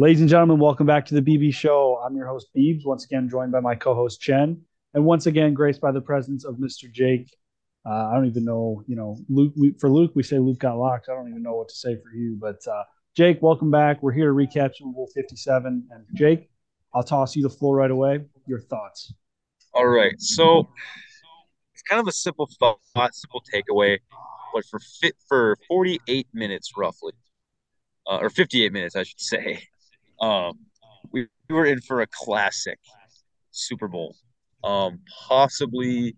[0.00, 2.00] Ladies and gentlemen, welcome back to the BB Show.
[2.06, 4.62] I'm your host, Beebs, once again joined by my co-host Chen,
[4.94, 6.84] and once again graced by the presence of Mr.
[6.88, 7.36] Jake.
[7.84, 9.54] Uh, I don't even know, you know, Luke.
[9.80, 11.08] For Luke, we say Luke got locked.
[11.08, 12.84] I don't even know what to say for you, but uh,
[13.16, 14.00] Jake, welcome back.
[14.00, 16.48] We're here to recap Super Bowl 57, and Jake,
[16.94, 18.20] I'll toss you the floor right away.
[18.46, 19.12] Your thoughts?
[19.74, 20.68] All right, so
[21.74, 22.78] it's kind of a simple thought,
[23.16, 23.98] simple takeaway,
[24.54, 27.14] but for fit for 48 minutes roughly,
[28.06, 29.64] uh, or 58 minutes, I should say.
[30.20, 30.58] Um,
[31.12, 32.78] we, we were in for a classic
[33.50, 34.16] Super Bowl,
[34.64, 36.16] um, possibly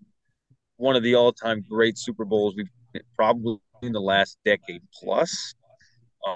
[0.77, 5.55] one of the all-time great Super Bowls we've probably in the last decade plus.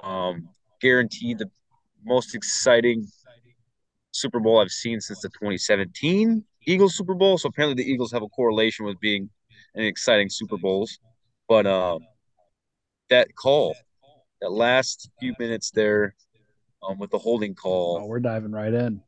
[0.02, 0.48] Um,
[0.80, 1.50] guaranteed the
[2.04, 3.06] most exciting
[4.12, 7.38] Super Bowl I've seen since the 2017 Eagles Super Bowl.
[7.38, 9.28] So apparently the Eagles have a correlation with being
[9.74, 10.98] an exciting Super Bowls.
[11.48, 12.00] But um,
[13.10, 13.74] that call,
[14.40, 16.14] that last few minutes there,
[16.88, 18.00] um, with the holding call.
[18.02, 19.00] Oh, we're diving right in.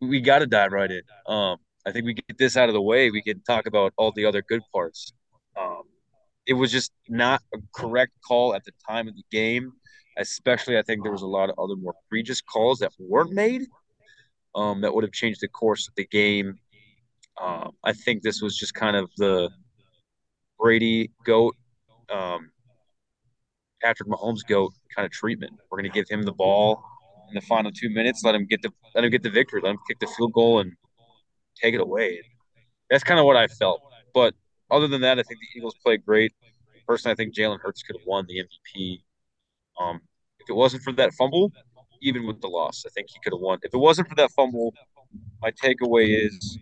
[0.00, 1.02] We got to dive right in.
[1.26, 3.10] Um, I think we get this out of the way.
[3.10, 5.12] We can talk about all the other good parts.
[5.58, 5.82] Um,
[6.46, 9.72] it was just not a correct call at the time of the game.
[10.18, 13.66] Especially, I think there was a lot of other more egregious calls that weren't made
[14.54, 16.58] um, that would have changed the course of the game.
[17.40, 19.50] Um, I think this was just kind of the
[20.58, 21.54] Brady goat,
[22.10, 22.50] um,
[23.86, 25.52] Patrick Mahomes goat kind of treatment.
[25.70, 26.82] We're going to give him the ball
[27.28, 29.70] in the final two minutes, let him get the let him get the victory, let
[29.70, 30.72] him kick the field goal and
[31.54, 32.20] take it away.
[32.90, 33.80] That's kind of what I felt.
[34.12, 34.34] But
[34.72, 36.32] other than that, I think the Eagles played great.
[36.88, 39.02] Personally, I think Jalen Hurts could have won the MVP.
[39.80, 40.00] Um,
[40.40, 41.52] if it wasn't for that fumble,
[42.02, 43.58] even with the loss, I think he could have won.
[43.62, 44.74] If it wasn't for that fumble,
[45.40, 46.58] my takeaway is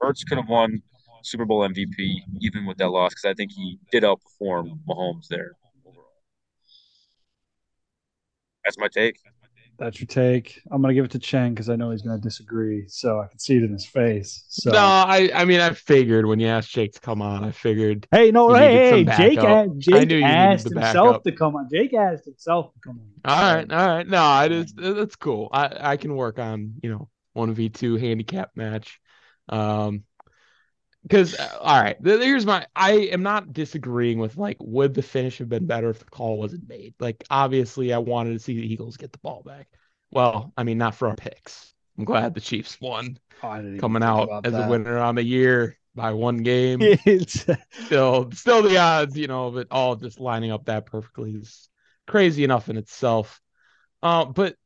[0.00, 0.82] Hurts could have won
[1.22, 5.52] Super Bowl MVP even with that loss because I think he did outperform Mahomes there
[5.86, 6.08] overall.
[8.64, 9.16] That's my take.
[9.78, 10.60] That's your take.
[10.70, 13.38] I'm gonna give it to Chen because I know he's gonna disagree, so I can
[13.38, 14.44] see it in his face.
[14.48, 17.50] So no, I I mean I figured when you asked Jake to come on, I
[17.50, 18.06] figured.
[18.12, 21.68] Hey, no, hey, hey, Jake, asked, Jake asked himself to come on.
[21.72, 23.32] Jake asked himself to come on.
[23.32, 24.06] All right, all right.
[24.06, 25.48] No, it is that's cool.
[25.52, 29.00] I I can work on you know one v two handicap match.
[29.48, 30.04] Um,
[31.02, 32.66] because uh, all right, here's my.
[32.76, 36.38] I am not disagreeing with like would the finish have been better if the call
[36.38, 36.94] wasn't made.
[37.00, 39.68] Like obviously, I wanted to see the Eagles get the ball back.
[40.10, 41.74] Well, I mean, not for our picks.
[41.98, 44.66] I'm glad the Chiefs won, oh, coming out as that.
[44.66, 46.80] a winner on the year by one game.
[47.26, 51.68] still, still the odds, you know, of it all just lining up that perfectly is
[52.06, 53.40] crazy enough in itself.
[54.02, 54.56] Uh, but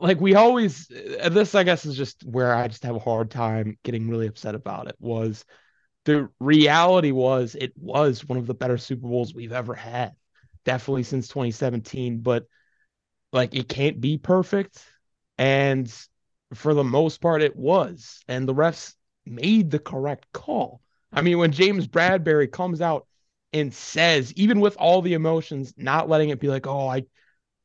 [0.00, 3.76] like we always this i guess is just where i just have a hard time
[3.82, 5.44] getting really upset about it was
[6.04, 10.12] the reality was it was one of the better super bowls we've ever had
[10.64, 12.44] definitely since 2017 but
[13.32, 14.82] like it can't be perfect
[15.38, 15.92] and
[16.54, 18.94] for the most part it was and the refs
[19.28, 20.80] made the correct call.
[21.12, 23.06] I mean when james bradberry comes out
[23.52, 27.04] and says even with all the emotions not letting it be like oh i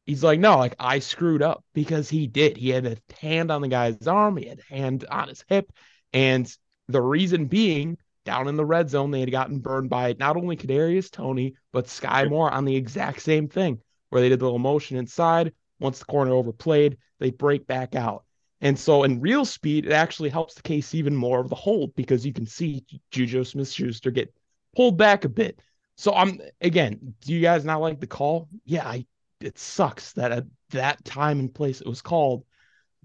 [0.05, 2.57] he's like, no, like I screwed up because he did.
[2.57, 5.71] He had a hand on the guy's arm, he had a hand on his hip.
[6.13, 6.51] And
[6.87, 10.55] the reason being, down in the red zone, they had gotten burned by not only
[10.57, 13.79] Kadarius Toney, but Sky Moore on the exact same thing,
[14.09, 15.53] where they did the little motion inside.
[15.79, 18.23] Once the corner overplayed, they break back out.
[18.61, 21.95] And so in real speed, it actually helps the case even more of the hold
[21.95, 24.31] because you can see Juju Smith Schuster get
[24.75, 25.59] pulled back a bit.
[25.95, 28.47] So I'm again, do you guys not like the call?
[28.65, 29.05] Yeah, I
[29.43, 32.43] it sucks that at that time and place it was called,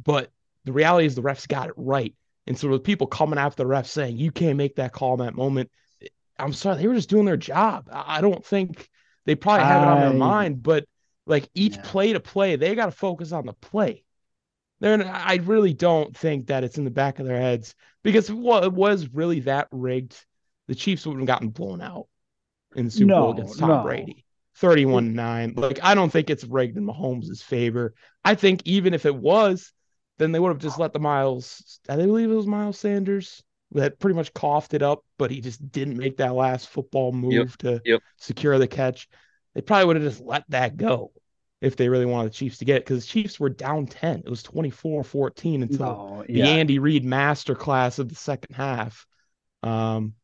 [0.02, 0.30] but
[0.64, 2.14] the reality is the refs got it right.
[2.46, 5.26] And so with people coming after the refs saying you can't make that call in
[5.26, 5.70] that moment,
[6.38, 7.88] I'm sorry, they were just doing their job.
[7.90, 8.88] I don't think
[9.24, 10.84] they probably have it on their mind, but
[11.26, 11.82] like each yeah.
[11.84, 14.04] play to play, they got to focus on the play.
[14.80, 18.36] Then I really don't think that it's in the back of their heads because it
[18.36, 20.24] was really that rigged,
[20.68, 22.08] the Chiefs would have gotten blown out
[22.74, 23.82] in the Super no, Bowl against Tom no.
[23.82, 24.25] Brady.
[24.56, 25.54] 31 9.
[25.56, 27.94] Like, I don't think it's rigged in Mahomes' favor.
[28.24, 29.72] I think even if it was,
[30.18, 33.42] then they would have just let the Miles, I believe it was Miles Sanders
[33.72, 37.32] that pretty much coughed it up, but he just didn't make that last football move
[37.32, 38.00] yep, to yep.
[38.16, 39.08] secure the catch.
[39.54, 41.12] They probably would have just let that go
[41.60, 44.20] if they really wanted the Chiefs to get it because the Chiefs were down 10.
[44.20, 46.44] It was 24 14 until no, yeah.
[46.44, 49.06] the Andy Reid masterclass of the second half.
[49.62, 50.14] Um,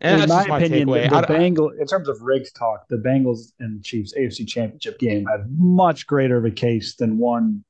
[0.00, 3.82] and in my, opinion, the, the Bengals, in terms of rigged talk, the Bengals and
[3.82, 7.64] Chiefs AFC Championship game had much greater of a case than one.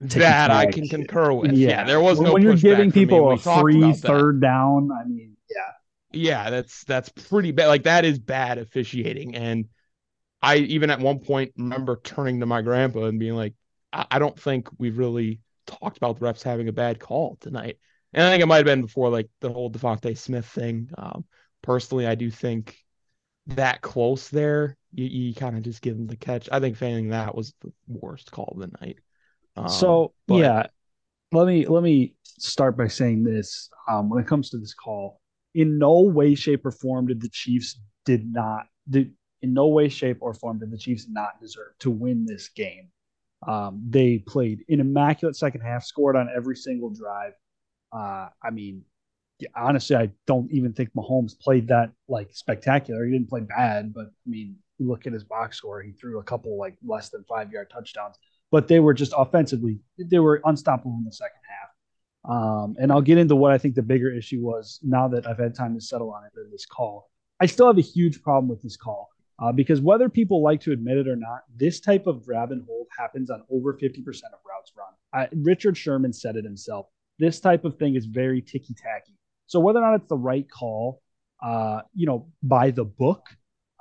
[0.00, 1.52] That I can concur with.
[1.52, 2.32] Yeah, yeah there was when, no.
[2.34, 5.72] When you're giving people a free third down, I mean, yeah,
[6.12, 7.68] yeah, that's that's pretty bad.
[7.68, 9.66] Like that is bad officiating, and
[10.42, 13.54] I even at one point remember turning to my grandpa and being like,
[13.92, 17.78] I, I don't think we've really talked about the refs having a bad call tonight.
[18.12, 20.90] And I think it might have been before like the whole DeVonta Smith thing.
[20.96, 21.24] Um,
[21.62, 22.76] personally, I do think
[23.48, 26.48] that close there, you, you kind of just give them the catch.
[26.50, 28.98] I think failing that was the worst call of the night.
[29.56, 30.36] Um, so but...
[30.36, 30.66] yeah,
[31.32, 33.70] let me let me start by saying this.
[33.88, 35.20] Um, when it comes to this call,
[35.54, 39.12] in no way, shape, or form did the Chiefs did not did
[39.42, 42.88] in no way, shape, or form did the Chiefs not deserve to win this game.
[43.46, 47.32] Um, they played an immaculate second half, scored on every single drive.
[47.92, 48.82] Uh, I mean,
[49.54, 53.04] honestly, I don't even think Mahomes played that like spectacular.
[53.04, 56.18] He didn't play bad, but I mean, you look at his box score, he threw
[56.18, 58.16] a couple like less than five yard touchdowns,
[58.50, 62.32] but they were just offensively, they were unstoppable in the second half.
[62.34, 65.38] Um, and I'll get into what I think the bigger issue was now that I've
[65.38, 67.10] had time to settle on it in this call.
[67.40, 70.72] I still have a huge problem with this call uh, because whether people like to
[70.72, 74.40] admit it or not, this type of grab and hold happens on over 50% of
[74.48, 74.88] routes run.
[75.12, 76.86] I, Richard Sherman said it himself.
[77.18, 79.14] This type of thing is very ticky tacky.
[79.46, 81.02] So whether or not it's the right call,
[81.42, 83.26] uh, you know, by the book,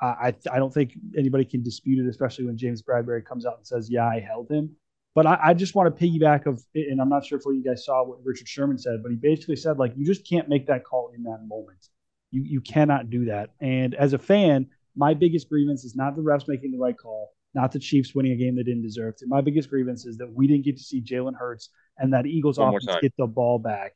[0.02, 3.58] uh, I I don't think anybody can dispute it, especially when James Bradberry comes out
[3.58, 4.76] and says, "Yeah, I held him."
[5.16, 7.86] But I, I just want to piggyback of, and I'm not sure if you guys
[7.86, 10.84] saw what Richard Sherman said, but he basically said like, you just can't make that
[10.84, 11.88] call in that moment.
[12.32, 13.52] You you cannot do that.
[13.62, 17.32] And as a fan, my biggest grievance is not the refs making the right call,
[17.54, 19.28] not the Chiefs winning a game they didn't deserve to.
[19.28, 22.60] My biggest grievance is that we didn't get to see Jalen Hurts and that Eagles
[22.60, 23.94] One offense get the ball back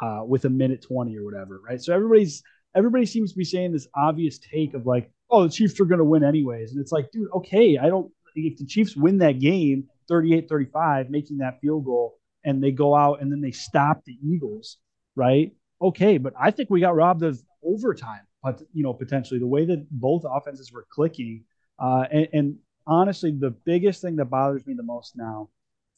[0.00, 1.80] uh, with a minute 20 or whatever, right?
[1.80, 2.42] So everybody's
[2.74, 5.98] everybody seems to be saying this obvious take of like, oh, the Chiefs are going
[5.98, 6.72] to win anyways.
[6.72, 11.38] And it's like, dude, okay, I don't if the Chiefs win that game 38-35, making
[11.38, 14.78] that field goal and they go out and then they stop the Eagles,
[15.16, 15.52] right?
[15.82, 19.64] Okay, but I think we got robbed of overtime but you know potentially the way
[19.64, 21.44] that both offenses were clicking,
[21.78, 22.56] uh, and, and
[22.86, 25.48] honestly, the biggest thing that bothers me the most now,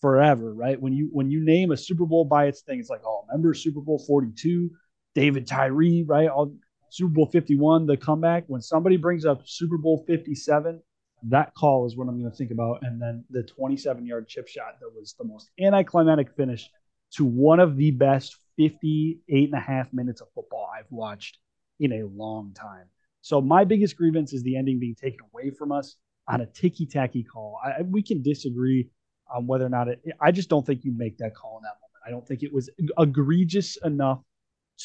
[0.03, 0.79] forever, right?
[0.79, 3.55] When you when you name a Super Bowl by its thing, it's like, oh, remember
[3.55, 4.71] Super Bowl forty two,
[5.15, 6.29] David Tyree, right?
[6.29, 6.55] All,
[6.91, 8.45] Super Bowl fifty one, the comeback.
[8.49, 10.83] When somebody brings up Super Bowl fifty seven,
[11.29, 12.81] that call is what I'm going to think about.
[12.83, 16.69] And then the 27 yard chip shot that was the most anticlimactic finish
[17.13, 21.39] to one of the best 58 and a half minutes of football I've watched
[21.79, 22.87] in a long time.
[23.21, 25.97] So my biggest grievance is the ending being taken away from us
[26.29, 27.59] on a ticky tacky call.
[27.65, 28.89] I, we can disagree
[29.35, 30.03] on whether or not it.
[30.21, 32.03] I just don't think you make that call in that moment.
[32.07, 34.21] I don't think it was egregious enough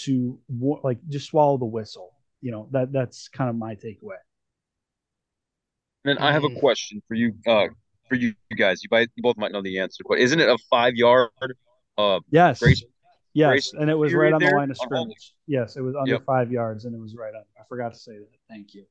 [0.04, 0.40] to
[0.84, 2.14] like just swallow the whistle.
[2.42, 4.18] You know that that's kind of my takeaway.
[6.06, 7.68] And I have a question for you, uh,
[8.08, 8.82] for you, guys.
[8.84, 11.30] You, you both might know the answer, but isn't it a five yard
[11.98, 12.60] uh, yes.
[12.60, 12.84] grace
[13.38, 15.36] Yes, and it was right on the line of scrimmage.
[15.46, 16.26] Yes, it was under yep.
[16.26, 17.44] five yards, and it was right on.
[17.60, 18.28] I forgot to say that.
[18.50, 18.84] Thank you.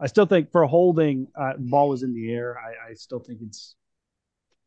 [0.00, 2.56] I still think for holding, uh, ball was in the air.
[2.58, 3.74] I, I still think it's,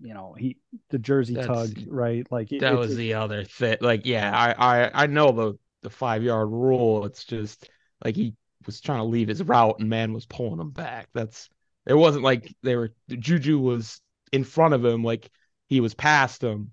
[0.03, 0.57] you know, he
[0.89, 2.27] the jersey That's, tug, right?
[2.29, 3.77] Like it, that was the other thing.
[3.81, 7.05] Like, yeah, I, I I know the the five yard rule.
[7.05, 7.69] It's just
[8.03, 8.35] like he
[8.65, 11.07] was trying to leave his route, and man was pulling him back.
[11.13, 11.49] That's
[11.85, 14.01] it wasn't like they were Juju was
[14.31, 15.29] in front of him, like
[15.67, 16.71] he was past him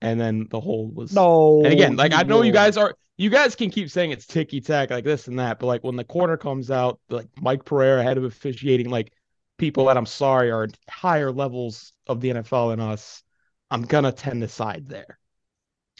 [0.00, 1.62] and then the whole was no.
[1.64, 4.60] And again, like I know you guys are, you guys can keep saying it's ticky
[4.60, 8.02] tack like this and that, but like when the corner comes out, like Mike Pereira,
[8.02, 9.12] head of officiating, like
[9.58, 13.22] people that I'm sorry are higher levels of the NFL than us,
[13.70, 15.18] I'm gonna tend to side there.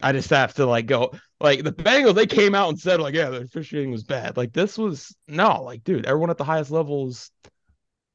[0.03, 2.15] I just have to like go like the Bengals.
[2.15, 4.37] They came out and said like, yeah, the officiating was bad.
[4.37, 7.31] Like this was no, like dude, everyone at the highest levels,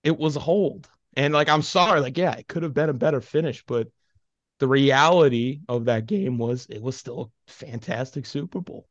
[0.04, 0.90] it was a hold.
[1.16, 3.88] And like I'm sorry, like yeah, it could have been a better finish, but
[4.60, 8.88] the reality of that game was it was still a fantastic Super Bowl.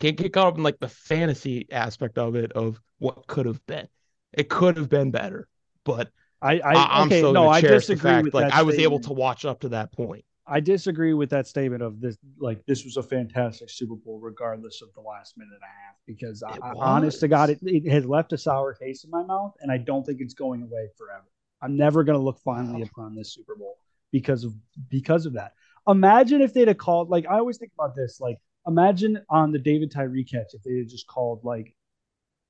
[0.00, 3.64] Can't get caught up in like the fantasy aspect of it of what could have
[3.66, 3.88] been.
[4.32, 5.48] It could have been better,
[5.88, 6.10] but
[6.42, 8.92] I, I am okay, still no, I disagree fact, with like that I was statement.
[8.92, 10.24] able to watch up to that point.
[10.46, 12.16] I disagree with that statement of this.
[12.38, 15.96] Like this was a fantastic Super Bowl, regardless of the last minute and a half.
[16.06, 19.54] Because I, honest to God, it, it has left a sour taste in my mouth,
[19.60, 21.26] and I don't think it's going away forever.
[21.60, 23.78] I'm never going to look fondly upon this Super Bowl
[24.12, 24.54] because of
[24.90, 25.54] because of that.
[25.88, 28.20] Imagine if they'd have called like I always think about this.
[28.20, 31.74] Like imagine on the David Tyree catch if they had just called like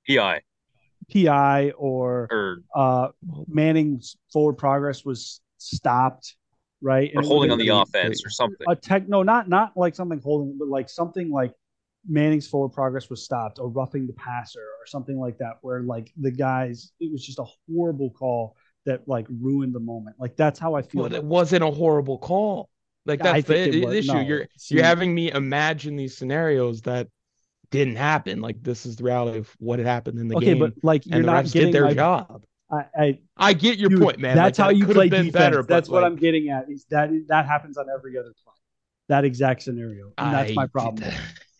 [0.08, 0.42] PI.
[1.12, 3.08] PI or, or uh,
[3.46, 6.36] Manning's forward progress was stopped,
[6.80, 7.10] right?
[7.14, 8.66] Or and holding on the offense or something.
[8.68, 11.52] A tech no, not not like something holding, but like something like
[12.08, 16.12] Manning's forward progress was stopped or roughing the passer or something like that, where like
[16.20, 20.16] the guys, it was just a horrible call that like ruined the moment.
[20.18, 21.02] Like that's how I feel.
[21.02, 22.68] But it wasn't a horrible call.
[23.06, 24.12] Like that's the, the issue.
[24.12, 27.08] No, you're you're having me imagine these scenarios that
[27.70, 28.40] didn't happen.
[28.40, 30.62] Like this is the reality of what had happened in the okay, game.
[30.62, 32.44] Okay, but like you're not getting their my, job.
[32.70, 34.36] I, I, I get your dude, point, man.
[34.36, 35.42] That's Like, how that you could have play been defense.
[35.42, 36.70] better, but, that's what like, I'm getting at.
[36.70, 38.52] Is that that happens on every other play.
[39.08, 41.10] That exact scenario, and that's my I- problem.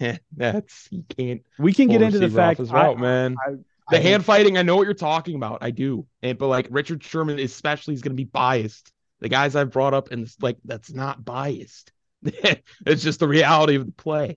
[0.37, 1.43] That's you can't.
[1.59, 2.59] We can get into the fact.
[2.59, 3.37] his I- man.
[3.45, 3.57] I-
[3.91, 5.59] The hand fighting, I know what you're talking about.
[5.63, 6.07] I do.
[6.23, 8.93] And but like Richard Sherman, especially, is going to be biased.
[9.21, 11.91] The guys I've brought up, and it's like that's not biased.
[12.23, 14.37] it's just the reality of the play.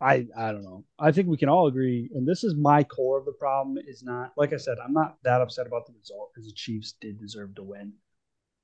[0.00, 0.84] I I don't know.
[0.98, 3.78] I think we can all agree, and this is my core of the problem.
[3.86, 4.76] Is not like I said.
[4.82, 7.92] I'm not that upset about the result because the Chiefs did deserve to win.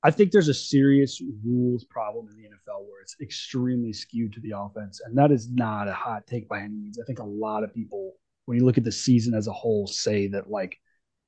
[0.03, 4.41] I think there's a serious rules problem in the NFL where it's extremely skewed to
[4.41, 6.99] the offense, and that is not a hot take by any means.
[6.99, 8.13] I think a lot of people,
[8.45, 10.77] when you look at the season as a whole, say that like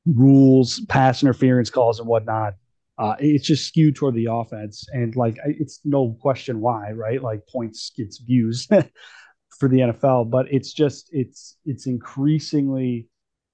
[0.06, 2.56] rules, pass interference calls, and whatnot,
[3.00, 7.24] uh, it's just skewed toward the offense, and like it's no question why, right?
[7.24, 8.68] Like points gets views
[9.58, 13.08] for the NFL, but it's just it's it's increasingly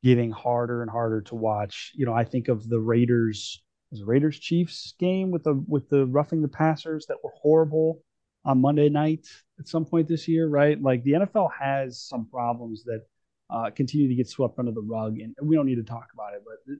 [0.03, 1.91] getting harder and harder to watch.
[1.95, 6.05] You know, I think of the Raiders was Raiders Chiefs game with the with the
[6.05, 8.01] roughing the passers that were horrible
[8.45, 9.27] on Monday night
[9.59, 10.81] at some point this year, right?
[10.81, 13.01] Like the NFL has some problems that
[13.49, 16.33] uh, continue to get swept under the rug, and we don't need to talk about
[16.33, 16.75] it, but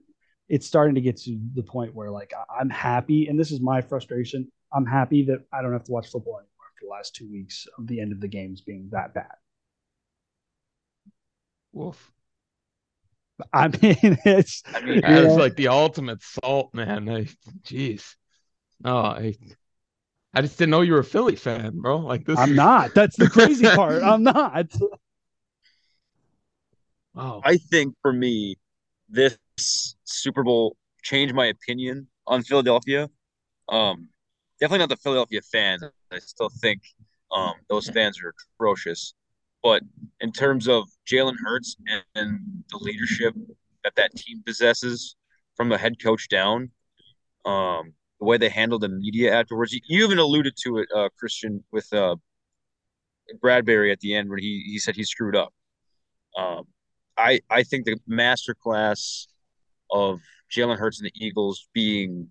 [0.48, 3.82] it's starting to get to the point where like I'm happy, and this is my
[3.82, 4.50] frustration.
[4.72, 6.51] I'm happy that I don't have to watch football anymore
[6.82, 9.36] the last two weeks of the end of the games being that bad.
[11.72, 12.12] Woof.
[13.52, 13.78] I mean,
[14.24, 17.08] it's I mean, you That is know, like the ultimate salt, man.
[17.08, 17.26] I,
[17.64, 18.14] jeez.
[18.84, 19.36] Oh, I,
[20.34, 21.98] I just didn't know you were a Philly fan, bro.
[21.98, 22.38] Like this.
[22.38, 22.94] I'm not.
[22.94, 24.02] That's the crazy part.
[24.02, 24.72] I'm not.
[27.14, 27.42] Wow.
[27.44, 28.56] I think for me,
[29.08, 29.36] this
[30.04, 33.10] Super Bowl changed my opinion on Philadelphia.
[33.68, 34.08] Um,
[34.60, 35.82] definitely not the Philadelphia fans.
[36.12, 36.82] I still think
[37.30, 39.14] um, those fans are atrocious.
[39.62, 39.82] But
[40.20, 42.40] in terms of Jalen Hurts and, and
[42.70, 43.34] the leadership
[43.84, 45.16] that that team possesses
[45.56, 46.70] from the head coach down,
[47.44, 51.08] um, the way they handle the media afterwards, you, you even alluded to it, uh,
[51.18, 52.16] Christian, with uh,
[53.42, 55.52] Bradberry at the end when he, he said he screwed up.
[56.36, 56.64] Um,
[57.16, 59.26] I I think the masterclass
[59.90, 62.28] of Jalen Hurts and the Eagles being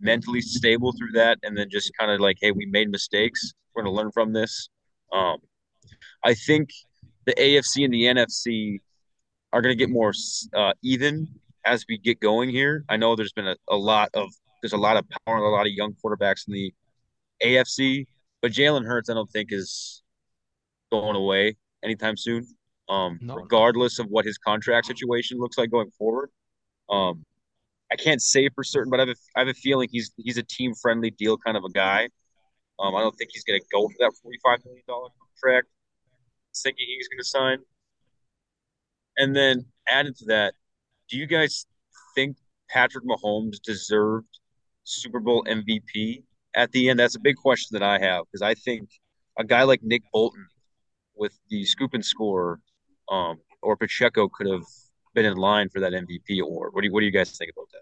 [0.00, 3.52] mentally stable through that, and then just kind of like, hey, we made mistakes.
[3.74, 4.68] We're gonna learn from this.
[5.12, 5.38] Um,
[6.24, 6.70] I think
[7.26, 8.80] the AFC and the NFC
[9.52, 10.12] are gonna get more
[10.54, 11.28] uh, even
[11.64, 12.84] as we get going here.
[12.88, 14.28] I know there's been a, a lot of
[14.62, 16.74] there's a lot of power and a lot of young quarterbacks in the
[17.42, 18.06] AFC,
[18.42, 20.02] but Jalen Hurts I don't think is
[20.90, 22.46] going away anytime soon
[22.88, 23.34] um, No.
[23.36, 26.30] regardless of what his contract situation looks like going forward.
[26.90, 27.24] Um,
[27.90, 30.36] I can't say for certain, but I have a, I have a feeling he's he's
[30.38, 32.08] a team friendly deal kind of a guy.
[32.78, 35.08] Um, I don't think he's going to go for that forty five million dollar
[35.42, 35.68] contract.
[36.62, 37.58] Thinking he's going to sign,
[39.16, 40.54] and then added to that,
[41.08, 41.66] do you guys
[42.14, 42.36] think
[42.68, 44.28] Patrick Mahomes deserved
[44.84, 46.98] Super Bowl MVP at the end?
[46.98, 48.88] That's a big question that I have because I think
[49.38, 50.46] a guy like Nick Bolton
[51.16, 52.60] with the scoop and score
[53.10, 54.64] um, or Pacheco could have
[55.14, 56.74] been in line for that MVP award.
[56.74, 57.77] What do you, what do you guys think about that?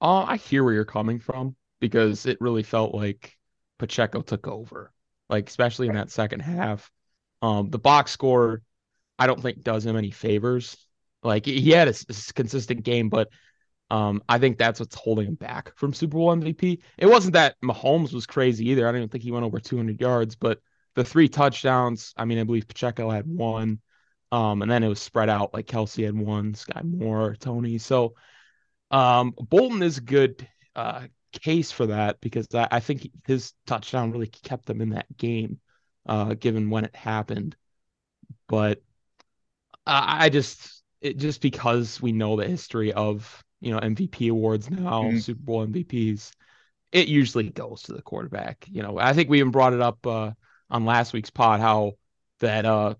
[0.00, 3.36] Uh, I hear where you're coming from because it really felt like
[3.78, 4.92] Pacheco took over,
[5.28, 6.90] like especially in that second half.
[7.42, 8.62] Um, the box score,
[9.18, 10.76] I don't think does him any favors.
[11.22, 11.94] Like he had a
[12.34, 13.28] consistent game, but
[13.90, 16.80] um, I think that's what's holding him back from Super Bowl MVP.
[16.98, 18.86] It wasn't that Mahomes was crazy either.
[18.86, 20.60] I don't even think he went over 200 yards, but
[20.94, 22.12] the three touchdowns.
[22.16, 23.80] I mean, I believe Pacheco had one,
[24.32, 25.54] um, and then it was spread out.
[25.54, 27.78] Like Kelce had one, Sky Moore, Toney.
[27.78, 28.14] So.
[28.90, 34.12] Um, Bolton is a good uh, case for that because I, I think his touchdown
[34.12, 35.60] really kept them in that game,
[36.06, 37.56] uh, given when it happened.
[38.48, 38.82] But
[39.86, 44.70] I, I just it just because we know the history of you know MVP awards
[44.70, 45.20] now, Mhm.
[45.20, 46.32] Super Bowl MVPs,
[46.92, 48.66] it usually goes to the quarterback.
[48.70, 50.32] You know, I think we even brought it up uh,
[50.70, 51.92] on last week's pod how
[52.40, 52.94] that uh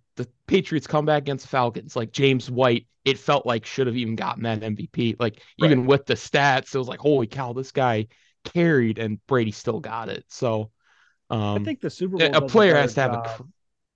[0.54, 4.14] Patriots come back against the Falcons, like James White, it felt like should have even
[4.14, 5.16] gotten that MVP.
[5.18, 8.06] Like even with the stats, it was like, holy cow, this guy
[8.44, 10.24] carried and Brady still got it.
[10.28, 10.70] So
[11.30, 13.42] um I think the Super a- Bowl a player better has to have a cr-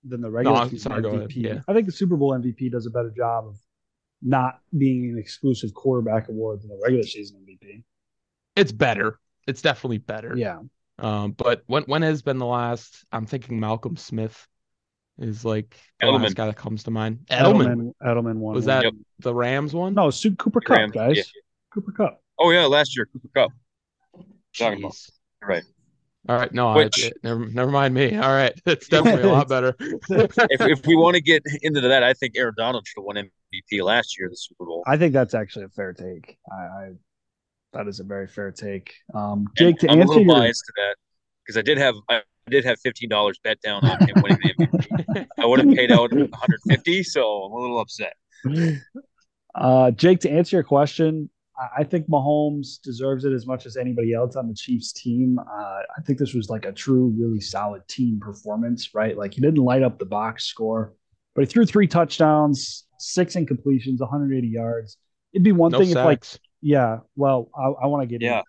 [0.03, 1.35] than the regular I'm season sorry, MVP.
[1.37, 1.59] yeah.
[1.67, 3.55] I think the Super Bowl MVP does a better job of
[4.21, 7.83] not being an exclusive quarterback award than the regular season MVP.
[8.57, 9.17] it's better.
[9.47, 10.35] It's definitely better.
[10.35, 10.59] Yeah,
[10.97, 13.05] Um, but when when has been the last?
[13.13, 14.45] I'm thinking Malcolm Smith
[15.19, 16.23] is like the Edelman.
[16.23, 17.19] last guy that comes to mind.
[17.29, 18.55] Edelman, Edelman, Edelman won.
[18.55, 18.93] was that Yep.
[19.19, 19.93] the Rams one?
[19.93, 21.17] no Su- Cooper Kupp, Rams, guys?
[21.17, 21.23] yeah.
[21.73, 22.21] Cooper Kupp.
[22.37, 23.51] Oh yeah, last year Cooper Kupp.
[24.57, 24.93] talking about.
[24.93, 25.11] Jeez.
[25.41, 25.63] Right.
[26.27, 28.15] All right, no, Which- I, never never mind me.
[28.15, 29.75] All right, it's definitely a lot better.
[29.79, 33.15] If if we want to get into that, I think Aaron Donald should have won
[33.15, 34.83] MVP last year, the Super Bowl.
[34.85, 36.37] I think that's actually a fair take.
[36.51, 36.89] I, I
[37.73, 38.95] that is a very fair take.
[39.13, 40.95] Um, Jake, and to I'm a answer little your, biased to that
[41.45, 44.65] because I did have I did have fifteen dollars bet down on him winning the
[44.67, 45.27] MVP.
[45.37, 48.13] I would have paid out 150, so I'm a little upset.
[49.55, 53.77] uh, Jake, to answer your question, I, I think Mahomes deserves it as much as
[53.77, 55.39] anybody else on the Chiefs team.
[55.39, 59.17] Uh, I think this was like a true, really solid team performance, right?
[59.17, 60.93] Like he didn't light up the box score,
[61.35, 64.97] but he threw three touchdowns, six incompletions, 180 yards.
[65.33, 66.25] It'd be one No thing if like
[66.61, 68.43] yeah, well, I, I want to get Yeah, in,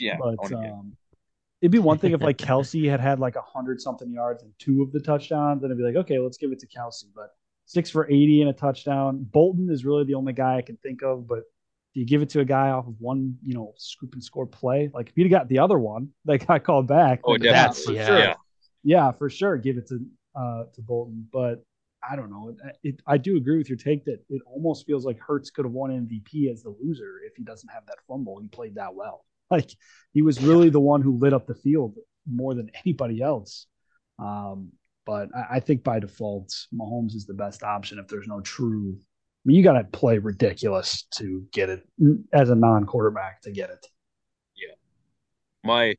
[0.00, 0.16] yeah.
[0.18, 0.96] But wanna get- um,
[1.64, 4.52] it'd be one thing if like Kelce had had like a hundred something yards and
[4.58, 7.04] two of the touchdowns, then it'd be like, okay, let's give it to Kelce.
[7.16, 7.30] But
[7.64, 9.26] six for 80 and a touchdown.
[9.32, 11.44] Bolton is really the only guy I can think of, but
[11.94, 14.46] do you give it to a guy off of one, you know, scoop and score
[14.46, 14.90] play?
[14.92, 17.84] Like if you'd got the other one that got called back, Oh, then definitely.
[17.84, 18.06] for yeah.
[18.06, 18.18] sure.
[18.18, 18.34] Yeah.
[18.82, 19.56] Yeah, for sure.
[19.56, 20.04] Give it to
[20.36, 21.26] uh to Bolton.
[21.32, 21.64] But
[22.06, 22.50] I don't know.
[22.50, 25.64] It, it, I do agree with your take that it almost feels like Hurts could
[25.64, 28.38] have won MVP as the loser if he doesn't have that fumble.
[28.40, 29.24] He played that well.
[29.58, 29.70] Like
[30.12, 31.94] he was really the one who lit up the field
[32.30, 33.66] more than anybody else.
[34.18, 34.72] Um,
[35.06, 38.96] but I, I think by default, Mahomes is the best option if there's no true.
[38.96, 41.86] I mean, you got to play ridiculous to get it
[42.32, 43.86] as a non-quarterback to get it.
[44.56, 44.74] Yeah.
[45.62, 45.94] My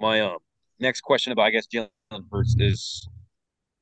[0.00, 0.38] my um
[0.78, 1.88] next question about I guess Jalen
[2.30, 3.08] Hurts is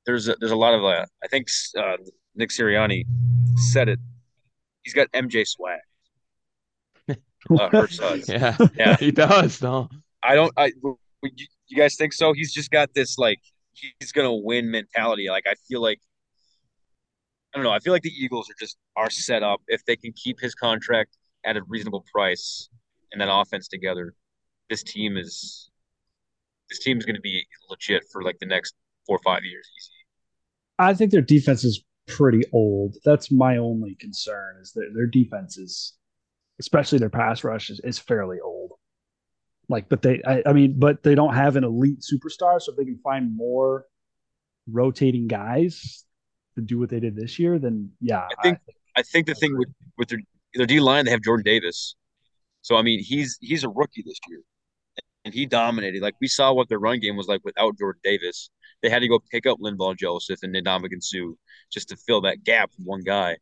[0.06, 1.97] there's a, there's a lot of uh, I think uh,
[2.35, 3.04] Nick Sirianni
[3.56, 3.99] said it.
[4.83, 5.80] He's got MJ swag.
[7.51, 8.29] Uh, Hurts does.
[8.29, 8.97] Yeah, Yeah.
[9.01, 9.63] he does.
[9.63, 9.89] No,
[10.23, 10.53] I don't.
[10.57, 10.73] I
[11.23, 12.33] you, you guys think so?
[12.33, 13.41] He's just got this like
[13.73, 15.29] he's gonna win mentality.
[15.29, 16.01] Like I feel like
[17.55, 17.73] I don't know.
[17.73, 20.55] I feel like the Eagles are just are set up if they can keep his
[20.55, 22.69] contract at a reasonable price
[23.13, 24.15] and that offense together.
[24.71, 25.71] This team is
[26.69, 28.75] this team is going to be legit for like the next
[29.07, 29.68] four or five years.
[29.79, 29.90] Easy.
[30.79, 32.97] I think their defense is pretty old.
[33.05, 35.95] That's my only concern is that their defense is,
[36.61, 38.73] especially their pass rush is, is fairly old.
[39.69, 42.61] Like, but they, I, I mean, but they don't have an elite superstar.
[42.61, 43.87] So if they can find more
[44.71, 46.05] rotating guys
[46.55, 48.59] to do what they did this year, then yeah, I think
[48.97, 50.21] I think the thing with with their
[50.55, 51.97] their D line, they have Jordan Davis.
[52.62, 54.40] So I mean, he's he's a rookie this year,
[55.25, 56.03] and he dominated.
[56.03, 58.51] Like we saw what their run game was like without Jordan Davis.
[58.83, 61.33] They had to go pick up Linval Joseph and Ndamukong Suh
[61.73, 63.38] just to fill that gap with one guy.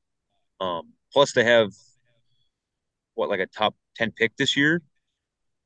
[0.61, 1.73] Um, plus, they have
[3.15, 4.83] what like a top ten pick this year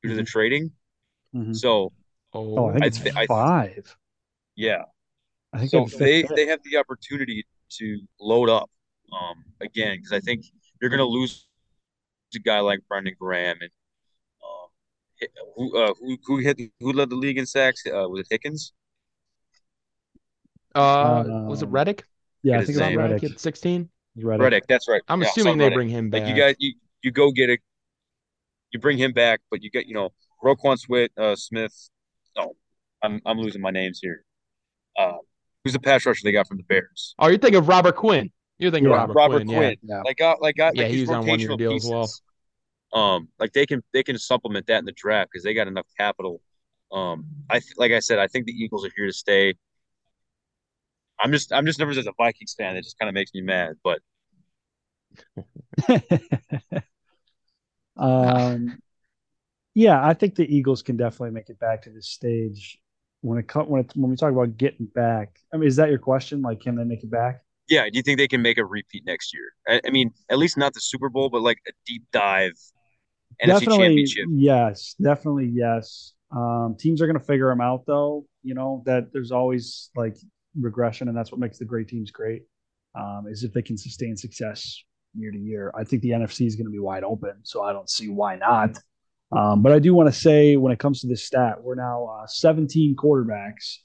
[0.03, 0.27] due to the Mhm.
[0.27, 0.71] trading.
[1.35, 1.55] Mhm.
[1.55, 1.93] So
[2.33, 3.97] oh, I think I it's thi- I thi- five.
[4.55, 4.83] yeah,
[5.53, 6.35] I think so have a fifth they pick.
[6.35, 7.45] they have the opportunity
[7.79, 8.69] to load up
[9.11, 10.45] um again because I think
[10.81, 11.47] you're gonna lose
[12.35, 13.71] a guy like Brandon Graham and
[14.43, 14.69] um
[15.55, 18.73] who uh, who who hit who led the league in sacks uh, was it Hickens
[20.75, 22.05] uh, was it Um, Reddick?
[22.43, 22.97] yeah, I think his it's name.
[22.97, 23.31] Reddick Reddick.
[23.33, 23.89] at sixteen.
[24.15, 24.41] Reddick.
[24.43, 25.75] Reddick that's right I'm Yeah, assuming they Reddick.
[25.77, 26.21] bring him back.
[26.21, 27.59] like you guys you you go get it.
[28.71, 30.09] you bring him back but you get you know
[30.43, 31.89] Roquan Swift uh Smith
[32.35, 32.53] no
[33.03, 34.23] I'm I'm losing my names here
[34.97, 35.17] uh
[35.63, 38.31] who's the pass rusher they got from the Bears oh, you're thinking of Robert Quinn.
[38.59, 39.57] You're thinking Yeah, Robert, Robert Quinn.
[39.57, 39.77] Quinn.
[39.83, 40.01] Yeah.
[40.03, 42.11] like uh, like uh, Yeah, like he these was on one-year rotational deal as well.
[42.93, 45.85] Um, like they can they can supplement that in the draft because they got enough
[45.99, 46.41] capital.
[46.91, 49.55] Um, I th- like I said, I think the Eagles are here to stay.
[51.19, 52.75] I'm just I'm just nervous as a Vikings fan.
[52.77, 53.73] It just kind of makes me mad.
[53.83, 53.99] But
[57.97, 58.77] um,
[59.73, 62.79] yeah, I think the Eagles can definitely make it back to this stage
[63.21, 65.39] when it when it, when we talk about getting back.
[65.53, 66.41] I mean, is that your question?
[66.41, 67.41] Like, can they make it back?
[67.69, 69.53] yeah, do you think they can make a repeat next year?
[69.67, 72.53] I, I mean, at least not the Super Bowl, but like a deep dive
[73.43, 74.25] NFC definitely, Championship.
[74.31, 76.13] yes, definitely yes.
[76.31, 78.25] Um, teams are going to figure them out, though.
[78.43, 80.17] You know that there's always like
[80.59, 82.43] regression, and that's what makes the great teams great.
[82.95, 84.81] Um, is if they can sustain success
[85.17, 85.71] year to year.
[85.75, 88.35] I think the NFC is going to be wide open, so I don't see why
[88.35, 88.77] not.
[89.31, 92.05] Um, but I do want to say, when it comes to this stat, we're now
[92.05, 93.77] uh, 17 quarterbacks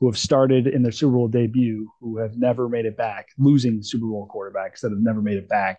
[0.00, 3.82] who have started in their Super Bowl debut who have never made it back, losing
[3.82, 5.78] Super Bowl quarterbacks that have never made it back.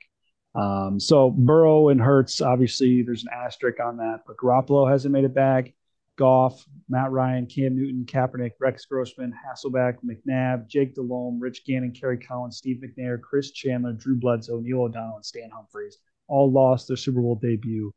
[0.53, 5.25] Um, so Burrow and Hurts, obviously, there's an asterisk on that, but Garoppolo hasn't made
[5.25, 5.73] it back.
[6.17, 12.17] Goff, Matt Ryan, Cam Newton, Kaepernick, Rex Grossman, Hasselbeck, McNabb, Jake Delhomme, Rich Gannon, Kerry
[12.17, 15.97] Collins, Steve McNair, Chris Chandler, Drew Bledsoe, Neil O'Donnell, and Stan Humphries
[16.27, 17.91] all lost their Super Bowl debut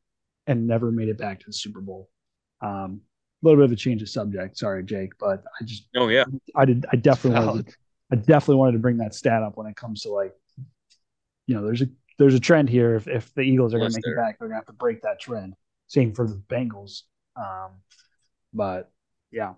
[0.46, 2.08] and never made it back to the Super Bowl.
[2.60, 3.02] Um,
[3.42, 6.24] a little bit of a change of subject, sorry, Jake, but I just Oh yeah,
[6.56, 7.74] I did I definitely wanted to,
[8.10, 10.34] I definitely wanted to bring that stat up when it comes to like
[11.46, 11.86] you know there's a
[12.18, 12.96] there's a trend here.
[12.96, 14.72] If, if the Eagles are going to make it back they're going to have to
[14.72, 15.54] break that trend.
[15.86, 17.02] Same for the Bengals.
[17.36, 17.70] Um
[18.52, 18.90] but
[19.30, 19.54] yeah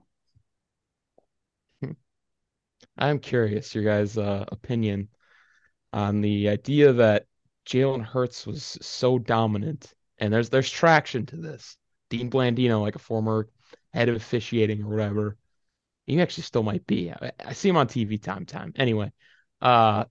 [2.99, 5.09] I'm curious your guys' uh, opinion
[5.93, 7.27] on the idea that
[7.67, 11.77] Jalen Hurts was so dominant, and there's there's traction to this.
[12.11, 13.49] Dean Blandino, like a former
[13.93, 15.37] head of officiating or whatever,
[16.07, 17.11] he actually still might be.
[17.11, 18.73] I, I see him on TV time time.
[18.77, 19.13] Anyway,
[19.61, 20.05] uh,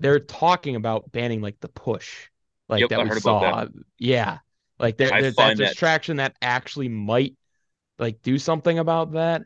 [0.00, 2.28] they're talking about banning like the push,
[2.68, 3.40] like Yep, that I we saw.
[3.40, 4.38] about Yeah,
[4.78, 7.36] like there, I there, that find there's that- traction that actually might
[7.98, 9.42] like do something about that.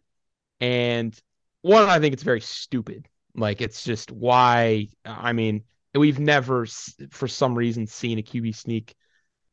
[0.60, 1.18] And
[1.62, 3.08] one, I think it's very stupid.
[3.34, 4.88] Like it's just why.
[5.04, 6.66] I mean, we've never,
[7.10, 8.94] for some reason, seen a QB sneak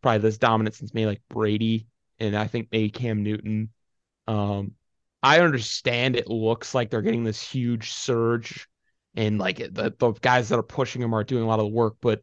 [0.01, 1.88] probably this dominant since maybe like Brady
[2.19, 3.69] and I think maybe Cam Newton.
[4.27, 4.73] Um,
[5.23, 8.67] I understand it looks like they're getting this huge surge,
[9.15, 11.71] and like the the guys that are pushing them are doing a lot of the
[11.71, 12.21] work, but.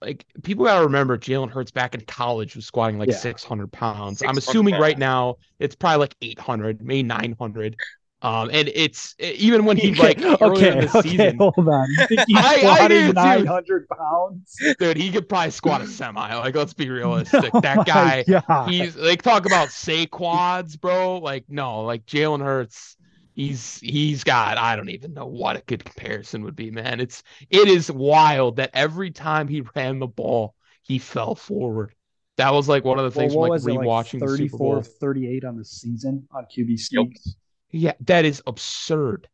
[0.00, 3.16] Like people gotta remember, Jalen Hurts back in college was squatting like Yeah.
[3.16, 4.22] 600 pounds.
[4.22, 7.76] I'm assuming right now it's probably like 800, maybe 900.
[8.20, 11.86] Um, and it's even when he like earlier in okay, the okay, season, hold on.
[11.88, 14.56] You think he's I- I do, 900 pounds?
[14.78, 16.34] dude, he could probably squat a semi.
[16.34, 17.50] Like, let's be realistic.
[17.54, 18.24] Oh that guy,
[18.68, 21.18] he's like talk about say quads, bro.
[21.18, 22.96] Like, no, like Jalen Hurts,
[23.38, 27.00] he's he's got I don't even know what a good comparison would be, man.
[27.00, 31.94] It's it is wild that every time he ran the ball, he fell forward.
[32.36, 34.20] That was like one of the Well, things what from like was it, like rewatching
[34.22, 34.78] the Super 34 Bowl.
[34.78, 37.36] of 38 on the season on QB sneaks?
[37.70, 39.28] Yeah, that is absurd.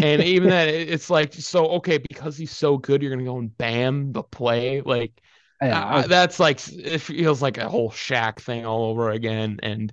[0.00, 3.56] And even that, it's like so okay because he's so good, you're gonna go and
[3.56, 5.20] bam the play like.
[5.60, 9.60] Yeah, uh, I- that's like it feels like a whole Shaq thing all over again,
[9.62, 9.92] and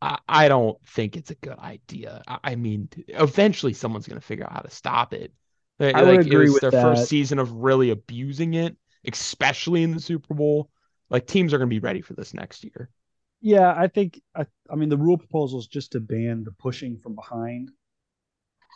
[0.00, 2.22] I, I don't think it's a good idea.
[2.26, 5.32] I, I mean, eventually someone's gonna figure out how to stop it.
[5.78, 6.82] Like, I would like, it agree was with their that.
[6.82, 10.70] first season of really abusing it, especially in the Super Bowl.
[11.10, 12.90] Like teams are gonna be ready for this next year.
[13.40, 16.98] Yeah, I think I, I mean the rule proposal is just to ban the pushing
[16.98, 17.70] from behind,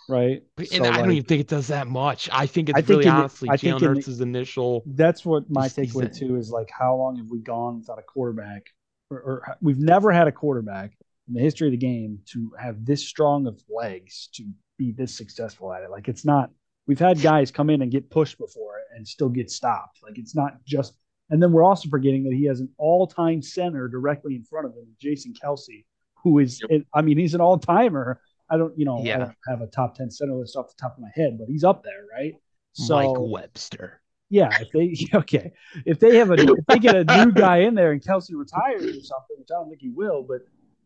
[0.09, 0.43] right?
[0.57, 2.29] But- So, and I don't even think it does that much.
[2.33, 4.83] I think it's I think really in honestly I Jalen in the- initial.
[4.87, 8.67] that's what my takeaway too is like how long have we gone without a quarterback,
[9.11, 10.93] or, or we've never had a quarterback
[11.33, 14.45] in the history of the game to have this strong of legs to
[14.77, 15.91] be this successful at it.
[15.91, 16.51] Like it's not.
[16.87, 20.01] We've had guys come in and get pushed before and still get stopped.
[20.03, 20.95] Like it's not just.
[21.31, 24.73] And then we're also forgetting that he has an all-time center directly in front of
[24.73, 25.87] him, Jason Kelce,
[26.23, 26.61] who is.
[26.69, 26.83] Yep.
[26.95, 28.21] I mean, he's an all-timer.
[28.51, 30.97] I don't, you know, I don't have a top ten center list off the top
[30.99, 32.35] of my head, but he's up there, right?
[32.75, 34.03] So Mike Webster.
[34.29, 35.53] yeah, if they okay,
[35.87, 38.83] if they have a if they get a new guy in there and Kelce retires
[38.83, 40.43] or something, which I don't think he will, but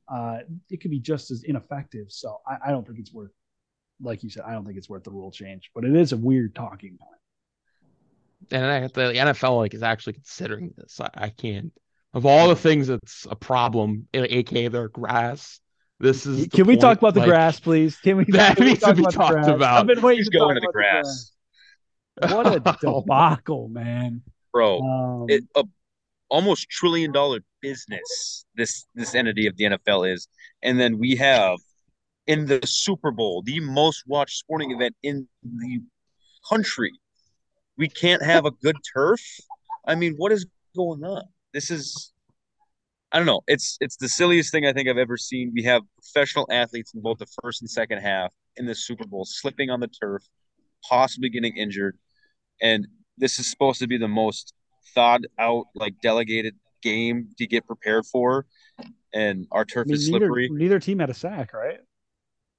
[0.08, 0.38] uh,
[0.70, 2.06] it could be just as ineffective.
[2.10, 3.32] So I, I don't think it's worth,
[4.00, 5.70] like you said, I don't think it's worth the rule change.
[5.74, 7.20] But it is a weird talking point.
[8.50, 11.00] and I, the NFL like is actually considering this.
[11.00, 11.72] I, I can't.
[12.14, 15.60] Of all the things that's a problem, a- aka their grass.
[15.98, 16.46] This is.
[16.48, 17.96] Can we point, talk about the like, grass, please?
[17.96, 18.24] Can we?
[18.28, 19.48] That can we needs to talk be about the talked grass?
[19.48, 19.80] about.
[19.80, 21.32] I've been waiting Who's to talk going to the about grass?
[22.20, 22.32] grass.
[22.32, 22.60] What a
[23.00, 24.22] debacle, man!
[24.52, 25.64] Bro, Um, it a
[26.28, 30.28] almost trillion dollar business this this entity of the NFL is.
[30.62, 31.58] And then we have
[32.26, 35.80] in the Super Bowl, the most watched sporting event in the
[36.48, 36.92] country.
[37.78, 39.20] We can't have a good turf.
[39.86, 41.22] I mean, what is going on?
[41.52, 42.12] This is
[43.12, 43.42] I don't know.
[43.46, 45.52] It's it's the silliest thing I think I've ever seen.
[45.54, 49.24] We have professional athletes in both the first and second half in the Super Bowl
[49.24, 50.22] slipping on the turf,
[50.88, 51.96] possibly getting injured.
[52.60, 52.86] And
[53.16, 54.52] this is supposed to be the most
[54.94, 58.46] thought out, like delegated game to get prepared for.
[59.14, 60.48] And our I turf mean, is neither, slippery.
[60.50, 61.78] neither team had a sack, right?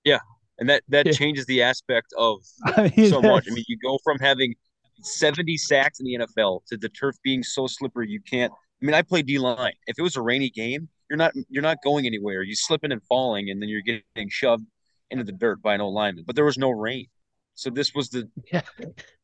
[0.04, 0.20] Yeah,
[0.60, 1.12] and that that Yeah.
[1.12, 3.48] changes the aspect of I mean, so much.
[3.50, 4.56] I mean, you go from having
[5.02, 8.52] 70 sacks in the NFL to the turf being so slippery you can't.
[8.82, 9.74] I mean, I play D line.
[9.88, 12.42] If it was a rainy game, you're not you're not going anywhere.
[12.44, 14.66] You're slipping and falling, and then you're getting shoved
[15.12, 16.24] into the dirt by an old lineman.
[16.26, 17.08] But there was no rain,
[17.54, 18.30] so this was the.
[18.52, 18.62] Yeah.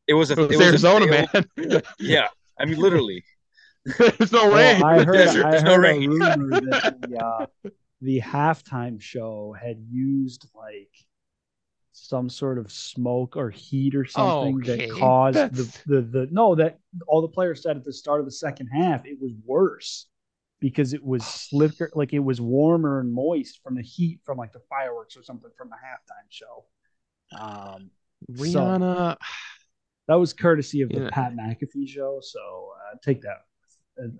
[0.07, 0.33] It was a.
[0.33, 1.81] It was it was a Arizona, failed- man.
[1.99, 2.27] Yeah,
[2.59, 3.23] I mean, literally.
[3.97, 4.83] There's no Well, rain.
[4.83, 6.09] I heard, desert, I there's no heard a rain.
[6.09, 7.45] rumor that the, uh,
[8.01, 10.89] the halftime show had used like
[11.91, 16.55] some sort of smoke or heat or something Okay, that caused the, the the no
[16.55, 20.07] that all the players said at the start of the second half it was worse
[20.59, 24.53] because it was slicker like it was warmer and moist from the heat from like
[24.53, 26.65] the fireworks or something from the halftime show.
[27.37, 27.91] Um,
[28.37, 29.17] so- Rihanna.
[30.07, 31.09] That was courtesy of the Yeah.
[31.11, 32.39] Pat McAfee show, so
[32.91, 33.43] uh, take that.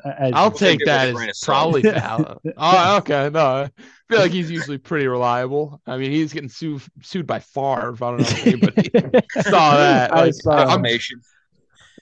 [0.06, 2.38] uh, as I'll take it with a that as probably valid.
[2.58, 3.30] oh, okay.
[3.34, 3.70] No, I
[4.10, 5.82] feel like he's usually pretty reliable.
[5.88, 7.94] I mean, he's getting sued sued by Favre.
[7.96, 8.90] I don't know if anybody
[9.42, 10.14] saw that.
[10.14, 11.02] I Like, saw I'm, that.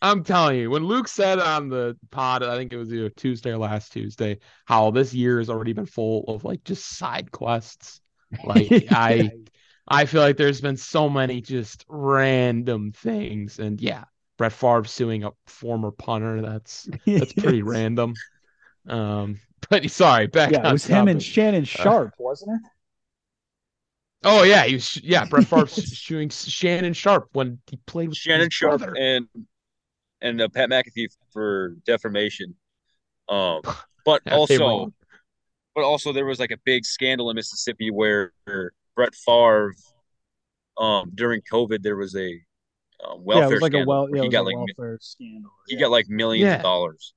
[0.01, 3.51] I'm telling you, when Luke said on the pod, I think it was either Tuesday
[3.51, 8.01] or last Tuesday, how this year has already been full of like just side quests.
[8.43, 9.29] Like I
[9.87, 13.59] I feel like there's been so many just random things.
[13.59, 14.05] And yeah,
[14.37, 16.41] Brett Favre suing a former punter.
[16.41, 18.13] That's that's pretty random.
[18.87, 19.39] Um,
[19.69, 20.51] but sorry, back.
[20.51, 22.71] Yeah, it was him and Shannon Sharpe, uh, wasn't it?
[24.23, 24.97] Oh yeah, he was.
[24.97, 29.27] Yeah, Brett Favre shooting Shannon Sharpe when he played with Shannon Sharpe and
[30.21, 32.55] and uh, Pat McAfee for defamation.
[33.29, 33.61] Um,
[34.05, 34.93] but also,
[35.75, 38.31] but also there was like a big scandal in Mississippi where
[38.95, 39.73] Brett Favre,
[40.77, 42.39] um, during COVID, there was a
[43.03, 43.81] um, welfare yeah, like scandal.
[43.81, 45.51] A well, yeah, he got like welfare scandal.
[45.67, 46.55] He got like millions yeah.
[46.57, 47.13] of dollars.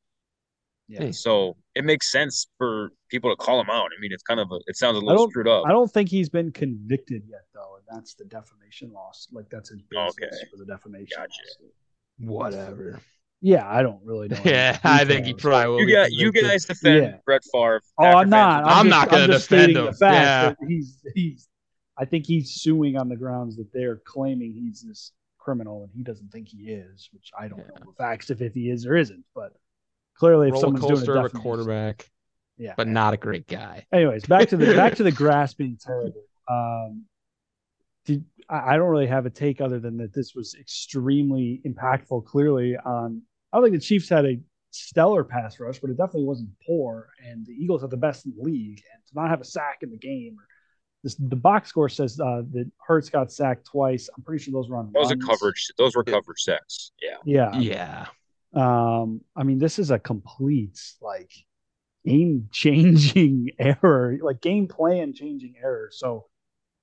[0.89, 1.11] Yeah.
[1.13, 3.91] So it makes sense for people to call him out.
[3.97, 5.65] I mean, it's kind of a, it sounds a little screwed up.
[5.67, 9.29] I don't think he's been convicted yet, though, and that's the defamation loss.
[9.33, 10.37] Like that's his business okay.
[10.51, 11.17] for the defamation.
[11.17, 11.33] Gotcha.
[12.19, 13.01] Whatever.
[13.41, 14.39] Yeah, I don't really know.
[14.45, 15.81] yeah, I think he probably will.
[15.81, 17.17] You got you guys defend yeah.
[17.27, 17.83] Brett Favre.
[17.99, 18.65] Oh, I'm not.
[18.65, 19.95] I'm, I'm not going to defend him.
[20.01, 20.55] yeah.
[20.67, 21.49] he's he's.
[21.97, 26.03] I think he's suing on the grounds that they're claiming he's this criminal and he
[26.03, 27.67] doesn't think he is, which I don't yeah.
[27.79, 29.25] know the facts if if he is or isn't.
[29.35, 29.53] But
[30.17, 32.11] clearly, if Roller someone's doing a, a quarterback,
[32.57, 33.87] yeah, but not a great guy.
[33.93, 36.23] Anyways, back to the back to the grass being terrible.
[36.49, 37.05] Um,
[38.07, 42.25] did, I don't really have a take other than that this was extremely impactful.
[42.27, 46.25] Clearly, on I don't think the Chiefs had a stellar pass rush, but it definitely
[46.25, 47.09] wasn't poor.
[47.25, 49.79] And the Eagles had the best in the league, and to not have a sack
[49.83, 50.37] in the game,
[51.05, 54.09] this, the box score says uh, that Hurts got sacked twice.
[54.17, 54.91] I'm pretty sure those were on.
[54.93, 55.23] Those runs.
[55.23, 55.71] are coverage.
[55.77, 56.93] Those were coverage sacks.
[57.01, 57.19] Yeah.
[57.25, 57.59] Yeah.
[57.59, 58.07] Yeah.
[58.55, 61.31] Um, I mean, this is a complete like
[62.07, 65.91] game changing error, like game plan changing error.
[65.93, 66.27] So,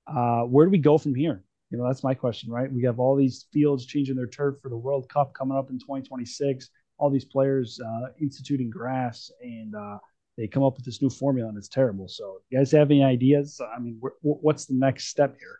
[0.06, 1.44] uh, where do we go from here?
[1.72, 2.72] You know, that's my question, right?
[2.72, 5.80] We have all these fields changing their turf for the World Cup coming up in
[5.80, 6.70] 2026.
[7.00, 9.98] All these players uh, instituting grass, and uh,
[10.38, 12.08] they come up with this new formula, and it's terrible.
[12.08, 13.60] So, you guys have any ideas?
[13.76, 15.60] I mean, what's the next step here?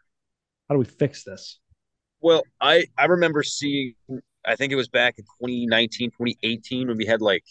[0.70, 1.60] How do we fix this?
[2.22, 3.96] Well, I I remember seeing.
[4.46, 7.44] I think it was back in 2019, 2018 when we had like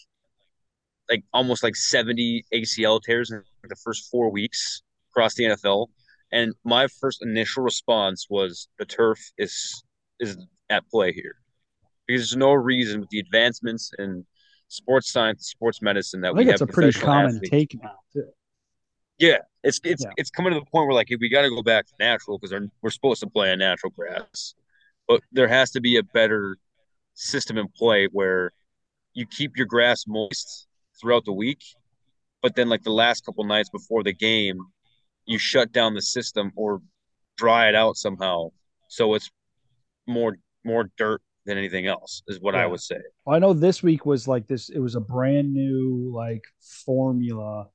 [1.10, 5.88] like almost like 70 ACL tears in the first four weeks across the NFL.
[6.32, 9.82] And my first initial response was the turf is
[10.20, 10.38] is
[10.70, 11.34] at play here.
[12.06, 14.24] Because there's no reason with the advancements in
[14.70, 16.68] sports science, sports medicine that I think we it's have.
[16.68, 17.50] a pretty common athletes.
[17.50, 18.28] take now too.
[19.18, 20.10] Yeah, it's it's yeah.
[20.16, 22.68] it's coming to the point where like we got to go back to natural because
[22.82, 24.54] we're supposed to play on natural grass,
[25.06, 26.56] but there has to be a better
[27.14, 28.52] system in play where
[29.12, 30.68] you keep your grass moist
[31.00, 31.62] throughout the week,
[32.42, 34.58] but then like the last couple nights before the game,
[35.26, 36.80] you shut down the system or
[37.36, 38.50] dry it out somehow
[38.90, 39.30] so it's
[40.06, 42.62] more more dirt than anything else is what yeah.
[42.62, 42.98] I would say.
[43.24, 47.68] Well, I know this week was like this it was a brand new like formula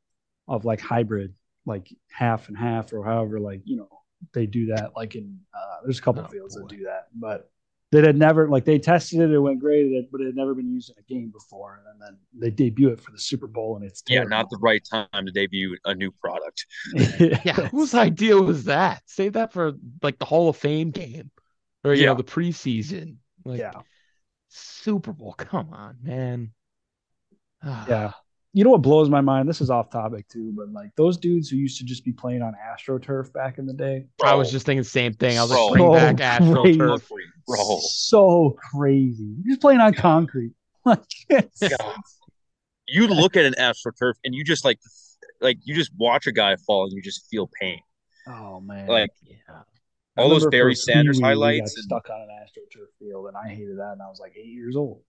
[0.47, 1.34] of like hybrid
[1.65, 3.89] like half and half or however like you know
[4.34, 6.62] they do that like in uh, there's a couple oh, fields boy.
[6.62, 7.49] that do that but
[7.95, 10.69] that had never like they tested it, it went great, but it had never been
[10.69, 13.86] used in a game before, and then they debut it for the Super Bowl, and
[13.86, 14.30] it's terrible.
[14.30, 16.65] yeah, not the right time to debut a new product.
[17.19, 19.01] yeah, whose idea was that?
[19.06, 21.32] Save that for like the Hall of Fame game,
[21.84, 22.08] or you yeah.
[22.08, 23.15] know the preseason.
[23.45, 23.73] Like, yeah,
[24.49, 25.34] Super Bowl.
[25.34, 26.51] Come on, man.
[27.63, 27.86] Ah.
[27.88, 28.12] yeah,
[28.55, 29.49] you know what blows my mind?
[29.49, 32.41] This is off topic too, but like those dudes who used to just be playing
[32.41, 34.05] on AstroTurf back in the day.
[34.17, 34.29] Bro.
[34.29, 35.38] I was just thinking the same thing.
[35.38, 37.05] I was like, bring back AstroTurf.
[37.45, 37.79] Bro.
[37.81, 39.36] So crazy.
[39.43, 40.53] You're just playing on concrete.
[40.88, 41.01] Like,
[42.88, 44.77] you look at an AstroTurf and you just like,
[45.41, 47.79] like you just watch a guy fall and you just feel pain.
[48.27, 48.86] Oh man.
[48.86, 49.63] Like, yeah.
[50.17, 51.75] All those Barry Sanders highlights.
[51.75, 51.84] And...
[51.84, 53.93] Stuck on an AstroTurf field, and I hated that.
[53.93, 55.01] And I was like eight years old.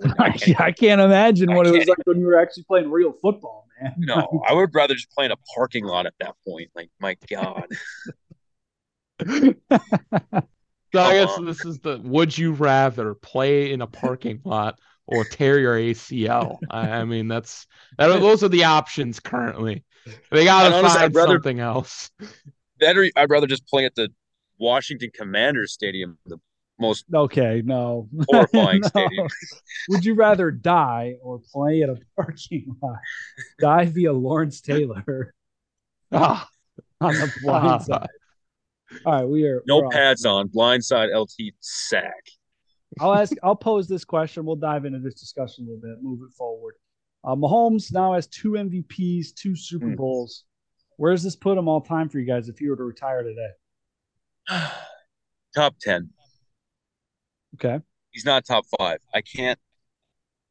[0.18, 3.12] I can't, I can't imagine what it was like when you were actually playing real
[3.22, 3.94] football, man.
[3.98, 6.70] No, I would rather just play in a parking lot at that point.
[6.74, 7.66] Like, my God.
[9.26, 15.24] so I guess this is the would you rather play in a parking lot or
[15.24, 16.58] tear your ACL?
[16.70, 19.84] I, I mean, that's that are, those are the options currently.
[20.30, 22.10] They gotta find rather, something else.
[22.84, 24.10] Better, I'd rather just play at the
[24.58, 26.38] Washington Commanders Stadium, the
[26.78, 28.88] most okay no horrifying no.
[28.88, 29.28] stadium.
[29.88, 32.98] Would you rather die or play at a parking lot?
[33.58, 35.32] die via Lawrence Taylor
[36.12, 36.46] ah,
[37.00, 37.78] on the blind ah.
[37.78, 38.08] side.
[39.06, 40.48] All right, we are no pads on.
[40.48, 42.22] Blindside LT sack.
[43.00, 43.32] I'll ask.
[43.42, 44.44] I'll pose this question.
[44.44, 46.02] We'll dive into this discussion a little bit.
[46.02, 46.74] Move it forward.
[47.24, 49.94] Uh, Mahomes now has two MVPs, two Super hmm.
[49.94, 50.44] Bowls.
[50.96, 53.22] Where does this put him all time for you guys if you were to retire
[53.22, 54.68] today?
[55.54, 56.10] Top ten.
[57.54, 57.80] Okay.
[58.10, 58.98] He's not top five.
[59.14, 59.58] I can't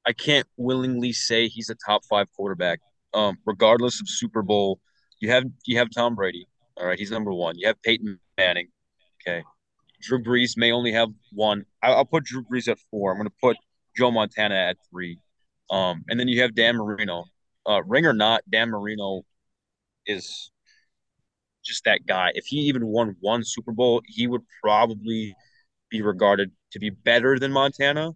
[0.05, 2.79] I can't willingly say he's a top five quarterback.
[3.13, 4.79] Um, regardless of Super Bowl,
[5.19, 6.47] you have you have Tom Brady.
[6.77, 7.57] All right, he's number one.
[7.57, 8.69] You have Peyton Manning.
[9.21, 9.43] Okay.
[10.01, 11.65] Drew Brees may only have one.
[11.81, 13.11] I, will put Drew Brees at four.
[13.11, 13.55] I'm going to put
[13.95, 15.19] Joe Montana at three.
[15.69, 17.25] Um, and then you have Dan Marino.
[17.65, 19.21] Uh, ring or not, Dan Marino
[20.05, 20.51] is
[21.63, 22.31] just that guy.
[22.35, 25.35] If he even won one Super Bowl, he would probably
[25.89, 28.13] be regarded to be better than Montana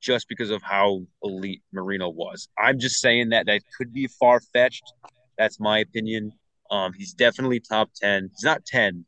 [0.00, 2.48] just because of how elite Marino was.
[2.58, 4.92] I'm just saying that that could be far fetched.
[5.38, 6.32] That's my opinion.
[6.70, 8.30] Um, he's definitely top 10.
[8.32, 9.04] He's not 10,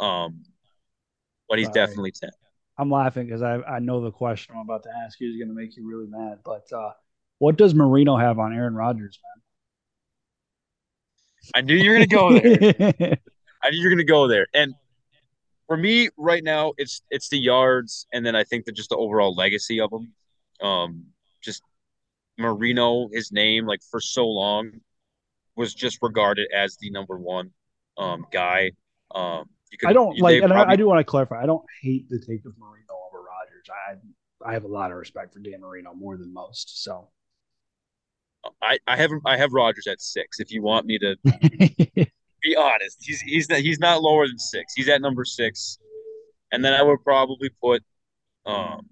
[0.00, 0.42] um,
[1.48, 1.74] but he's right.
[1.74, 2.30] definitely 10.
[2.78, 5.48] I'm laughing because I, I know the question I'm about to ask you is going
[5.48, 6.38] to make you really mad.
[6.44, 6.90] But uh,
[7.38, 9.42] what does Marino have on Aaron Rodgers, man?
[11.54, 13.18] I knew you were going to go there.
[13.62, 14.46] I knew you were going to go there.
[14.54, 14.74] And
[15.66, 18.96] for me right now, it's it's the yards, and then I think that just the
[18.96, 20.12] overall legacy of him.
[20.66, 21.06] Um,
[21.40, 21.62] just
[22.38, 24.80] Marino, his name, like for so long,
[25.56, 27.50] was just regarded as the number one
[27.98, 28.72] um, guy.
[29.14, 29.46] Um,
[29.78, 31.42] could, I don't like, and probably, I, I, do want to clarify.
[31.42, 33.68] I don't hate the take of Marino over Rodgers.
[33.70, 36.82] I I have a lot of respect for Dan Marino more than most.
[36.82, 37.08] So
[38.60, 40.40] I I have I have Rodgers at six.
[40.40, 41.16] If you want me to
[42.42, 44.74] be honest, he's he's not, he's not lower than six.
[44.74, 45.78] He's at number six,
[46.50, 47.82] and then I would probably put
[48.46, 48.88] um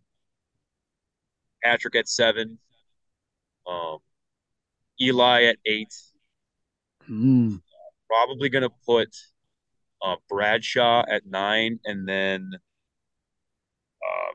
[1.63, 2.59] Patrick at seven,
[3.67, 3.99] um
[5.01, 5.95] Eli at eight.
[7.09, 7.61] Mm.
[8.09, 9.15] Probably gonna put
[10.03, 12.51] uh, Bradshaw at nine, and then
[14.03, 14.35] uh,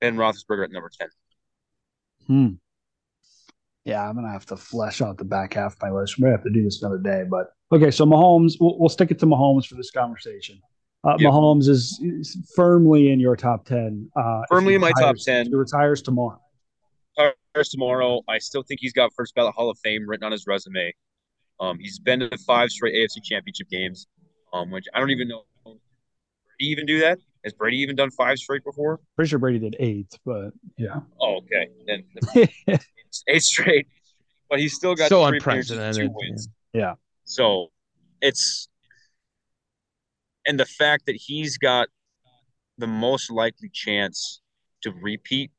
[0.00, 1.08] Ben Roethlisberger at number ten.
[2.26, 2.48] Hmm.
[3.86, 6.18] Yeah, I'm gonna have to flesh out the back half of my list.
[6.18, 7.90] We have to do this another day, but okay.
[7.90, 10.60] So Mahomes, we'll, we'll stick it to Mahomes for this conversation.
[11.04, 11.30] Uh, yep.
[11.30, 14.10] Mahomes is, is, firmly in your top ten.
[14.16, 15.46] Uh, firmly in my top ten.
[15.46, 16.40] He retires tomorrow.
[17.16, 18.20] Retires tomorrow.
[18.28, 20.92] I still think he's got first ballot Hall of Fame written on his resume.
[21.60, 24.08] Um, he's been to five straight AFC Championship games
[24.52, 25.44] um, which I don't even know.
[26.58, 27.18] He even do that?
[27.46, 28.98] Has Brady even done five straight before?
[29.14, 30.96] Pretty sure Brady did eight, but yeah.
[31.20, 31.68] Oh, okay.
[31.86, 32.02] Then
[33.28, 33.86] eight straight,
[34.50, 36.08] but he's still got so unprecedented.
[36.08, 36.48] Two wins.
[36.72, 36.94] Yeah.
[37.24, 37.68] So
[38.20, 38.66] it's
[40.44, 41.86] and the fact that he's got
[42.78, 44.40] the most likely chance
[44.82, 45.52] to repeat.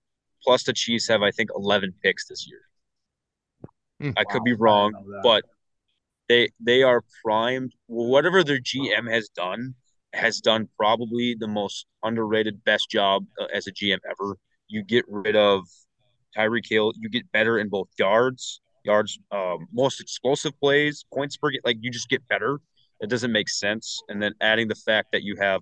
[0.43, 2.59] Plus, the Chiefs have I think eleven picks this year.
[4.03, 4.91] Mm, I wow, could be wrong,
[5.23, 5.45] but
[6.27, 7.71] they they are primed.
[7.85, 9.75] Whatever their GM has done
[10.17, 14.37] has done probably the most underrated, best job uh, as a GM ever.
[14.67, 15.63] You get rid of
[16.35, 16.93] Tyreek Hill.
[16.97, 21.51] You get better in both yards, yards, um, most explosive plays, points per.
[21.63, 22.59] Like you just get better.
[22.99, 24.01] It doesn't make sense.
[24.09, 25.61] And then adding the fact that you have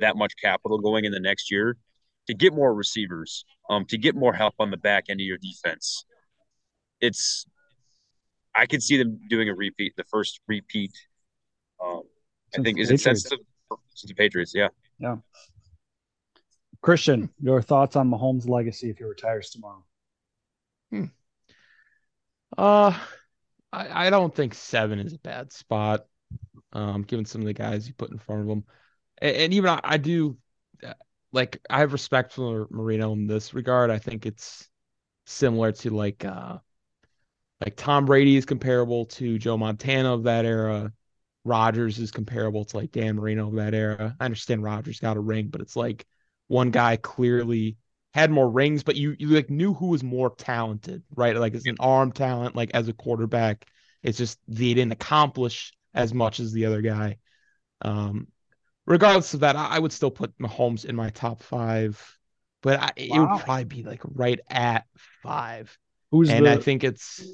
[0.00, 1.76] that much capital going in the next year
[2.26, 5.38] to get more receivers, um, to get more help on the back end of your
[5.38, 6.04] defense.
[7.00, 7.46] It's
[8.54, 10.92] I could see them doing a repeat, the first repeat.
[11.82, 12.02] Um,
[12.56, 13.38] I think is it sensitive
[14.02, 14.52] the Patriots?
[14.54, 14.68] Yeah.
[14.98, 15.16] Yeah.
[16.80, 19.84] Christian, your thoughts on Mahomes' legacy if he retires tomorrow?
[20.90, 21.04] Hmm.
[22.58, 22.98] Uh,
[23.72, 26.06] I, I don't think seven is a bad spot.
[26.72, 28.64] Um, given some of the guys you put in front of him,
[29.18, 30.38] and, and even I, I do,
[30.84, 30.94] uh,
[31.30, 33.90] like I have respect for Marino in this regard.
[33.90, 34.68] I think it's
[35.26, 36.58] similar to like uh
[37.60, 40.92] like Tom Brady is comparable to Joe Montana of that era.
[41.44, 44.16] Rodgers is comparable to like Dan Marino of that era.
[44.18, 46.06] I understand Rodgers got a ring, but it's like
[46.48, 47.76] one guy clearly
[48.14, 51.36] had more rings, but you you like knew who was more talented, right?
[51.36, 53.66] Like as an arm talent, like as a quarterback,
[54.02, 57.18] it's just they didn't accomplish as much as the other guy.
[57.80, 58.28] Um,
[58.86, 62.18] regardless of that, I, I would still put Mahomes in my top five,
[62.60, 62.92] but I, wow.
[62.96, 64.86] it would probably be like right at
[65.22, 65.76] five.
[66.10, 66.52] Who's and the...
[66.52, 67.24] I think it's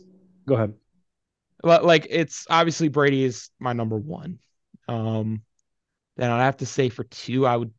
[0.49, 0.73] Go ahead.
[1.63, 4.39] But like it's obviously Brady is my number one.
[4.87, 5.43] Um
[6.17, 7.73] then I'd have to say for two, I would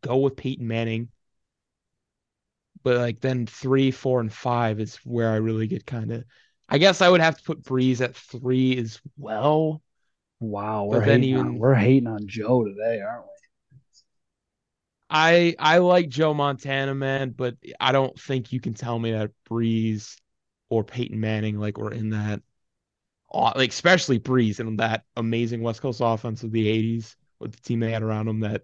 [0.00, 1.08] go with Peyton Manning.
[2.82, 6.24] But like then three, four, and five is where I really get kind of
[6.68, 9.82] I guess I would have to put Brees at three as well.
[10.40, 13.28] Wow, we're hating, even, on, we're hating on Joe today, aren't we?
[15.08, 19.30] I I like Joe Montana, man, but I don't think you can tell me that
[19.48, 20.16] Brees
[20.70, 22.40] or Peyton Manning, like were in that,
[23.32, 27.80] like especially Brees and that amazing West Coast offense of the '80s with the team
[27.80, 28.40] they had around him.
[28.40, 28.62] That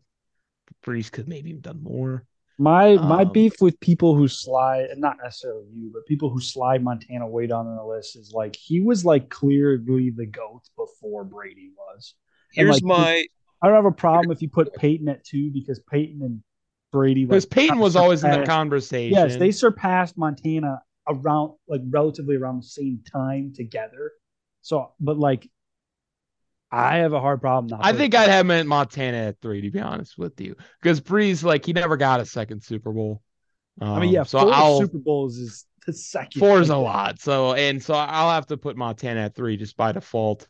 [0.84, 2.24] Brees could maybe have done more.
[2.58, 6.82] My um, my beef with people who slide, not necessarily you, but people who slide
[6.82, 11.24] Montana way down on the list is like he was like clearly the goat before
[11.24, 12.14] Brady was.
[12.52, 13.26] Here's like, my.
[13.60, 16.42] I don't have a problem if you put Peyton at two because Peyton and
[16.92, 19.16] Brady because like, Peyton was always in the conversation.
[19.16, 24.12] Yes, they surpassed Montana around like relatively around the same time together.
[24.68, 25.48] So, but like
[26.70, 27.68] I have a hard problem.
[27.68, 31.00] Not I think I'd have him Montana at three, to be honest with you, because
[31.00, 33.22] Brees like he never got a second Super Bowl.
[33.80, 36.38] Um, I mean, yeah, um, so four I'll, Super Bowls is the second.
[36.38, 37.18] Four is a lot.
[37.18, 40.46] So and so I'll have to put Montana at three just by default,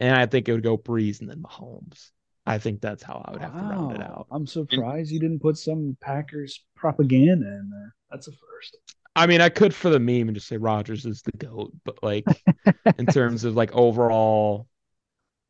[0.00, 2.10] and I think it would go Brees and then Mahomes.
[2.44, 3.60] I think that's how I would have wow.
[3.60, 4.26] to round it out.
[4.32, 7.94] I'm surprised you didn't put some Packers propaganda in there.
[8.10, 8.78] That's a first.
[9.20, 12.02] I mean, I could for the meme and just say Rodgers is the goat, but
[12.02, 12.24] like
[12.98, 14.66] in terms of like overall,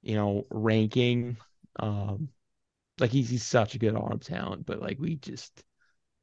[0.03, 1.37] you know, ranking,
[1.79, 2.31] um,
[2.99, 5.63] like he's he's such a good arm talent, but like we just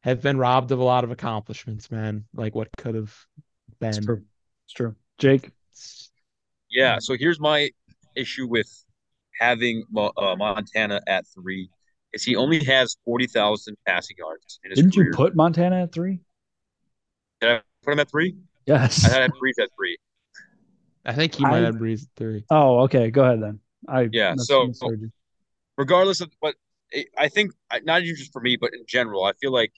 [0.04, 2.26] have been robbed of a lot of accomplishments, man.
[2.34, 3.16] Like what could have
[3.80, 3.90] been.
[3.92, 4.24] It's true.
[4.66, 4.96] It's true.
[5.18, 5.50] Jake.
[6.70, 7.00] Yeah.
[7.00, 7.70] So here's my
[8.14, 8.68] issue with
[9.40, 11.70] having uh, Montana at three
[12.12, 14.60] is he only has forty thousand passing yards.
[14.66, 15.08] Didn't career.
[15.08, 16.20] you put Montana at three?
[17.42, 18.36] Did I put him at three?
[18.66, 19.06] Yes.
[19.06, 19.98] I had Brees at three.
[21.06, 22.44] I think he might I, have Brees at three.
[22.50, 23.12] Oh, okay.
[23.12, 23.60] Go ahead then.
[23.88, 24.36] I yeah.
[24.38, 24.72] So
[25.78, 26.56] regardless of what
[27.18, 27.52] I think,
[27.84, 29.72] not even just for me, but in general, I feel like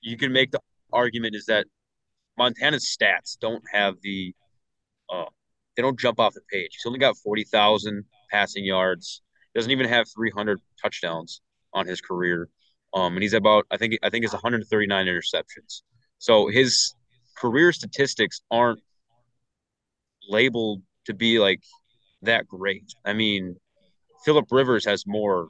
[0.00, 0.60] you can make the
[0.92, 1.66] argument is that
[2.36, 4.34] Montana's stats don't have the
[5.12, 5.26] uh,
[5.76, 6.70] they don't jump off the page.
[6.72, 9.22] He's only got forty thousand passing yards.
[9.54, 11.40] Doesn't even have three hundred touchdowns
[11.72, 12.48] on his career.
[12.92, 15.82] Um, and he's about I think I think it's 139 interceptions.
[16.18, 16.94] So his
[17.36, 18.80] career statistics aren't
[20.28, 21.60] labeled to be like
[22.22, 22.84] that great.
[23.04, 23.56] I mean,
[24.24, 25.48] Philip Rivers has more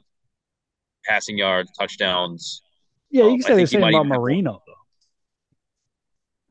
[1.05, 2.61] passing yards, touchdowns.
[3.09, 4.73] Yeah, you um, can say the same about Marino though.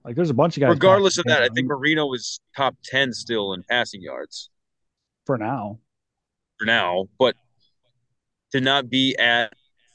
[0.04, 0.70] Like there's a bunch of guys.
[0.70, 4.50] Regardless of that, I think Marino is top ten still in passing yards.
[5.26, 5.78] For now.
[6.58, 7.36] For now, but
[8.52, 9.52] to not be at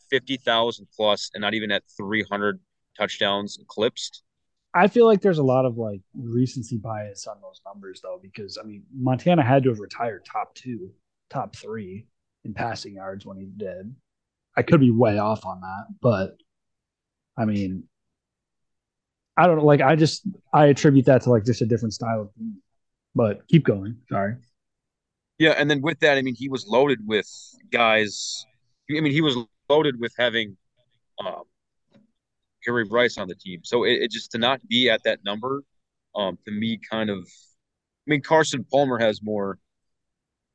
[0.09, 2.59] fifty thousand plus and not even at three hundred
[2.97, 4.23] touchdowns eclipsed.
[4.73, 8.57] I feel like there's a lot of like recency bias on those numbers though, because
[8.57, 10.91] I mean Montana had to have retired top two,
[11.29, 12.07] top three
[12.45, 13.93] in passing yards when he did.
[14.55, 16.37] I could be way off on that, but
[17.37, 17.83] I mean,
[19.37, 19.65] I don't know.
[19.65, 22.57] Like, I just I attribute that to like just a different style of game.
[23.15, 23.97] But keep going.
[24.09, 24.35] Sorry.
[25.37, 27.27] Yeah, and then with that, I mean, he was loaded with
[27.71, 28.45] guys.
[28.91, 29.37] I mean, he was
[29.69, 30.57] loaded with having
[31.25, 31.43] um,
[32.69, 33.61] Jerry Rice on the team.
[33.63, 35.63] So it, it, just to not be at that number,
[36.15, 37.17] um, to me, kind of.
[37.19, 39.57] I mean, Carson Palmer has more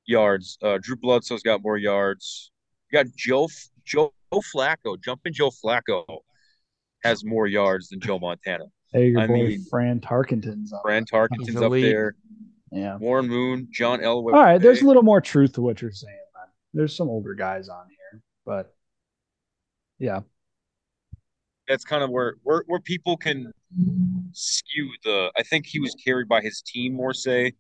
[0.07, 0.57] yards.
[0.63, 2.53] Uh, Drew Bledsoe's got more yards.
[2.91, 3.49] You got Joe
[3.85, 6.05] Joe Flacco, jumping Joe Flacco,
[7.03, 8.65] has more yards than Joe Montana.
[8.93, 10.83] Hey, your I boy mean, Fran Tarkenton's up.
[10.85, 12.15] Fran Tarkenton's up there.
[12.71, 12.97] Yeah.
[12.99, 14.35] Warren Moon, John Elway.
[14.35, 16.47] All right, there's a little more truth to what you're saying, man.
[16.73, 18.75] There's some older guys on here, but
[19.99, 20.21] yeah,
[21.69, 23.53] that's kind of where where where people can
[24.33, 25.31] skew the.
[25.37, 27.53] I think he was carried by his team more say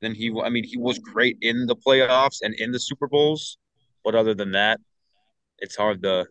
[0.00, 0.32] than he.
[0.42, 3.58] I mean, he was great in the playoffs and in the Super Bowls,
[4.04, 4.80] but other than that,
[5.58, 6.26] it's hard to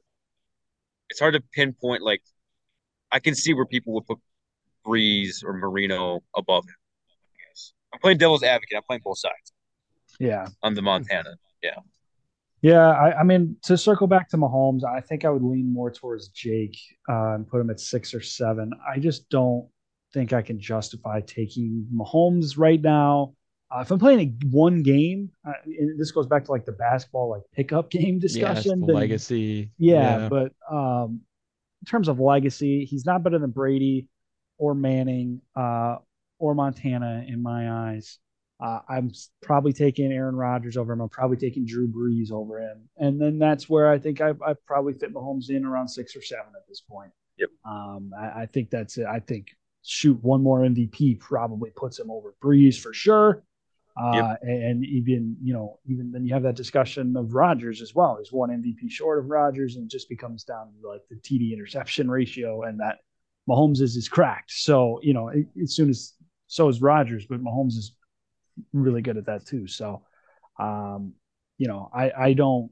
[1.09, 2.01] it's hard to pinpoint.
[2.01, 2.21] Like,
[3.11, 4.19] I can see where people would put
[4.85, 6.75] Brees or Marino above him.
[7.93, 8.77] I'm playing devil's advocate.
[8.77, 9.53] I'm playing both sides.
[10.19, 10.47] Yeah.
[10.63, 11.35] On the Montana.
[11.61, 11.75] Yeah.
[12.61, 15.89] Yeah, I, I, mean, to circle back to Mahomes, I think I would lean more
[15.89, 16.77] towards Jake
[17.09, 18.71] uh, and put him at six or seven.
[18.87, 19.67] I just don't
[20.13, 23.33] think I can justify taking Mahomes right now.
[23.73, 25.53] Uh, if I'm playing a one game, uh,
[25.97, 28.79] this goes back to like the basketball like pickup game discussion.
[28.79, 29.71] Yes, then, legacy.
[29.77, 31.21] Yeah, yeah, but um,
[31.81, 34.07] in terms of legacy, he's not better than Brady
[34.57, 35.97] or Manning uh,
[36.37, 38.19] or Montana in my eyes.
[38.61, 41.01] Uh, I'm probably taking Aaron Rodgers over him.
[41.01, 44.63] I'm probably taking Drew Brees over him, and then that's where I think I've, I've
[44.67, 47.11] probably fit Mahomes in around six or seven at this point.
[47.37, 47.49] Yep.
[47.65, 49.07] Um, I, I, think that's it.
[49.07, 49.47] I think
[49.83, 53.43] shoot one more MVP probably puts him over Brees for sure.
[53.99, 54.39] Uh, yep.
[54.43, 58.15] and even you know even then you have that discussion of Rodgers as well.
[58.15, 61.51] There's one MVP short of Rodgers, and it just becomes down to like the TD
[61.51, 62.99] interception ratio, and that
[63.49, 64.51] Mahomes is is cracked.
[64.51, 65.29] So you know
[65.61, 66.13] as soon as
[66.47, 67.93] so is Rodgers, but Mahomes is
[68.73, 69.67] really good at that too.
[69.67, 70.03] So,
[70.59, 71.13] um,
[71.57, 72.71] you know, I, I don't,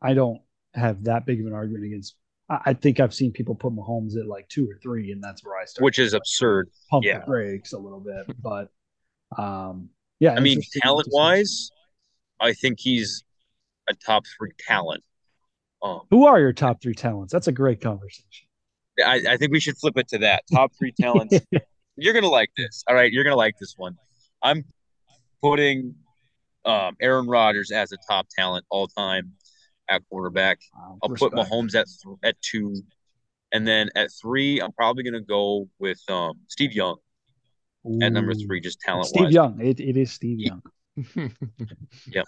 [0.00, 0.40] I don't
[0.74, 2.16] have that big of an argument against.
[2.48, 5.44] I, I think I've seen people put Mahomes at like two or three, and that's
[5.44, 5.84] where I start.
[5.84, 6.70] Which is absurd.
[6.90, 7.20] Pump yeah.
[7.20, 8.70] the brakes a little bit, but
[9.38, 9.88] um,
[10.20, 10.34] yeah.
[10.34, 11.70] I mean, talent wise,
[12.40, 13.24] I think he's
[13.88, 15.02] a top three talent.
[15.82, 17.32] Um, Who are your top three talents?
[17.32, 18.48] That's a great conversation.
[19.04, 20.44] I, I think we should flip it to that.
[20.52, 21.38] Top three talents.
[21.96, 22.84] You're gonna like this.
[22.88, 23.96] All right, you're gonna like this one.
[24.42, 24.64] I'm
[25.42, 25.94] putting
[26.64, 29.32] um, Aaron Rodgers as a top talent all time
[29.88, 30.58] at quarterback.
[30.74, 31.34] Wow, I'll respect.
[31.34, 32.82] put Mahomes at th- at two,
[33.52, 36.96] and then at three, I'm probably gonna go with um, Steve Young
[37.86, 37.98] Ooh.
[38.02, 39.06] at number three, just talent.
[39.06, 40.62] Steve Young, it, it is Steve Young.
[42.06, 42.22] Yeah.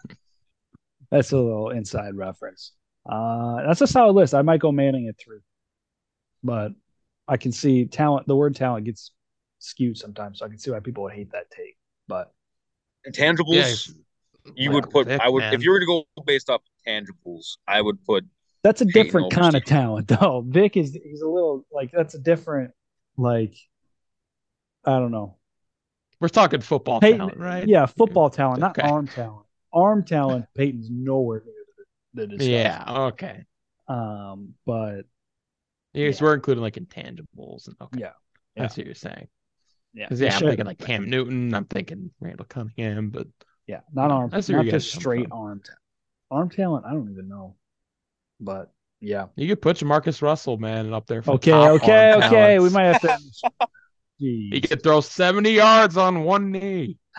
[1.11, 2.73] That's a little inside reference.
[3.09, 4.35] Uh, that's a solid list.
[4.35, 5.39] I might go Manning at three,
[6.43, 6.73] but
[7.29, 8.27] I can see talent.
[8.27, 9.13] The word talent gets
[9.59, 11.77] skewed sometimes, so I can see why people would hate that take.
[12.09, 12.33] But
[13.09, 15.09] intangibles, yeah, you would put.
[15.09, 15.55] I would man.
[15.55, 18.25] if you were to go based off intangibles, I would put.
[18.63, 19.63] That's a different kind Steve.
[19.63, 20.45] of talent, though.
[20.47, 22.73] Vic is he's a little like that's a different
[23.17, 23.55] like.
[24.85, 25.37] I don't know.
[26.21, 27.67] We're talking football Peyton, talent, right?
[27.67, 28.89] Yeah, football talent, not okay.
[28.89, 29.47] arm talent.
[29.73, 33.45] Arm talent, Peyton's nowhere near the, the Yeah, okay.
[33.89, 35.03] Um, but
[35.93, 36.25] yes, yeah.
[36.25, 38.01] we're including like intangibles and okay.
[38.01, 38.13] Yeah.
[38.57, 39.29] That's what you're saying.
[39.95, 40.09] Yeah.
[40.11, 43.27] Yeah, I'm thinking like Cam Newton, I'm thinking Randall Cunningham, but
[43.67, 45.71] yeah, not arm that's not just straight arm talent.
[46.31, 47.57] Arm talent, I don't even know.
[48.41, 49.27] But yeah.
[49.37, 51.23] You could put Marcus Russell, man, up there.
[51.27, 52.21] okay, okay, okay.
[52.21, 52.63] Talents.
[52.63, 53.19] We might have to
[54.21, 54.55] Jeez.
[54.55, 56.99] He could throw 70 yards on one knee.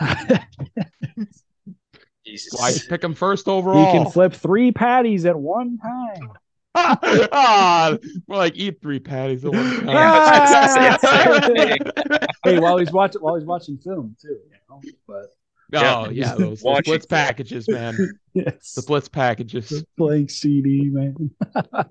[2.26, 2.58] Jesus.
[2.58, 3.86] Why pick him first overall?
[3.86, 6.32] He can flip three patties at one time.
[6.74, 7.96] Ah,
[8.26, 10.98] more like eat three patties at one time.
[12.44, 14.80] hey, while he's watching, while he's watching film too, you know.
[15.06, 15.26] But
[15.74, 17.96] oh yeah, those, those blitz packages, man.
[18.34, 19.68] yes, the blitz packages.
[19.68, 21.30] The blank CD, man.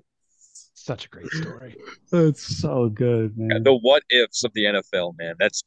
[0.74, 1.76] Such a great story.
[2.10, 3.50] That's so good, man.
[3.50, 5.34] Yeah, the what ifs of the NFL, man.
[5.38, 5.62] That's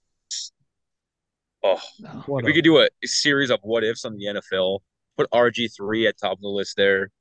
[1.63, 4.79] oh, if we could do a, a, series of what ifs on the NFL.
[5.17, 7.11] Put RG three at top of the list there.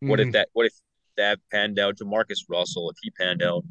[0.00, 0.26] What mm.
[0.26, 0.48] if that?
[0.52, 0.72] What if
[1.16, 1.96] that panned out?
[1.96, 3.64] JaMarcus Russell, if he panned out.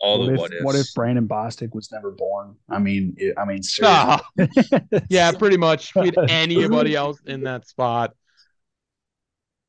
[0.00, 0.64] All what the if, what ifs.
[0.64, 2.56] What if Brandon Bostick was never born?
[2.70, 3.60] I mean, it, I mean,
[5.10, 5.94] yeah, pretty much.
[5.94, 8.14] With anybody else in that spot.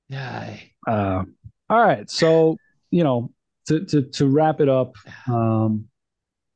[0.07, 0.57] Yeah.
[0.88, 1.23] Uh,
[1.69, 2.57] all right, so
[2.91, 3.32] you know,
[3.67, 4.95] to to to wrap it up,
[5.27, 5.86] um,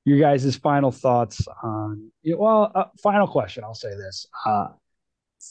[0.05, 3.63] your guys' final thoughts on well, uh, final question.
[3.63, 4.25] I'll say this.
[4.45, 4.67] Uh,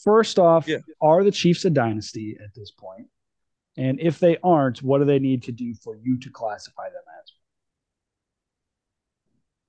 [0.03, 0.77] first off, yeah.
[1.01, 3.07] are the Chiefs a dynasty at this point?
[3.77, 7.03] And if they aren't, what do they need to do for you to classify them
[7.21, 7.31] as?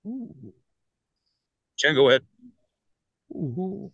[0.07, 0.55] Ooh.
[1.77, 2.23] Jen, go ahead.
[3.33, 3.93] Ooh.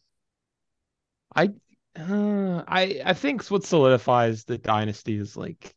[1.34, 1.48] I
[1.96, 5.74] uh, I I think what solidifies the dynasty is like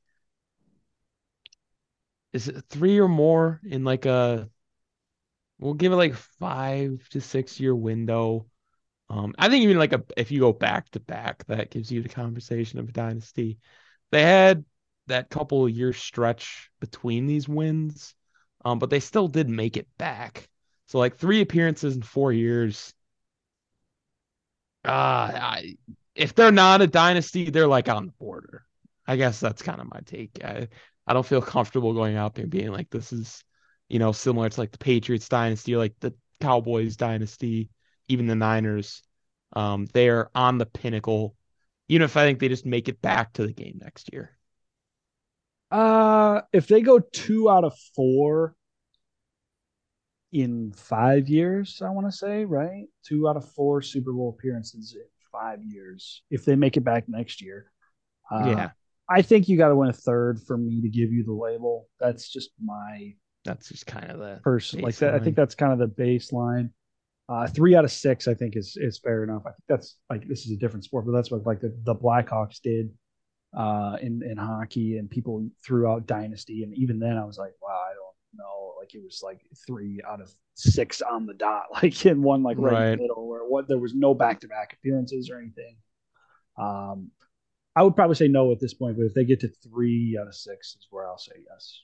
[2.33, 4.49] is it three or more in like a
[5.59, 8.45] we'll give it like five to six year window.
[9.09, 12.01] Um, I think even like a if you go back to back, that gives you
[12.01, 13.59] the conversation of a dynasty.
[14.15, 14.63] They had
[15.07, 18.15] that couple year stretch between these wins,
[18.63, 20.47] um, but they still did make it back.
[20.85, 22.93] So like three appearances in four years.
[24.85, 25.59] Uh
[26.15, 28.65] if they're not a dynasty, they're like on the border.
[29.05, 30.41] I guess that's kind of my take.
[30.41, 30.69] I,
[31.05, 33.43] I don't feel comfortable going out there and being like, this is,
[33.89, 37.69] you know, similar to like the Patriots dynasty, like the Cowboys dynasty,
[38.07, 39.03] even the Niners.
[39.51, 41.35] Um, they're on the pinnacle,
[41.87, 44.37] even if I think they just make it back to the game next year.
[45.71, 48.55] Uh, if they go two out of four
[50.31, 52.85] in five years, I want to say, right?
[53.05, 56.23] Two out of four Super Bowl appearances in five years.
[56.29, 57.71] If they make it back next year,
[58.31, 58.69] uh, yeah,
[59.09, 61.87] I think you got to win a third for me to give you the label.
[61.99, 63.15] That's just my.
[63.43, 65.13] That's just kind of the person like that.
[65.13, 66.71] I think that's kind of the baseline.
[67.27, 69.43] Uh, three out of six, I think, is is fair enough.
[69.45, 71.95] I think that's like this is a different sport, but that's what like the, the
[71.95, 72.91] Blackhawks did
[73.57, 77.53] uh, in in hockey, and people threw out dynasty, and even then, I was like,
[77.61, 78.73] wow, I don't know.
[78.79, 82.57] Like it was like three out of six on the dot, like in one like
[82.59, 82.85] right, right.
[82.85, 85.77] in the middle, where what there was no back to back appearances or anything.
[86.57, 87.11] Um,
[87.75, 90.27] I would probably say no at this point, but if they get to three out
[90.27, 91.81] of six, is where I'll say yes.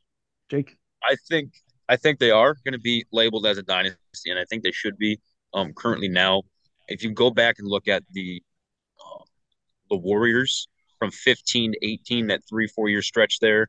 [0.49, 1.51] Jake, I think
[1.89, 4.71] I think they are going to be labeled as a dynasty, and I think they
[4.71, 5.19] should be.
[5.53, 6.43] Um, currently now,
[6.87, 8.41] if you go back and look at the
[8.99, 9.23] uh,
[9.89, 10.67] the Warriors
[10.99, 13.67] from 15 to 18, that three four year stretch there,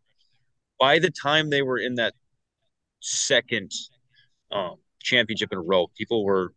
[0.78, 2.14] by the time they were in that
[3.00, 3.72] second
[4.50, 6.52] um, championship in a row, people were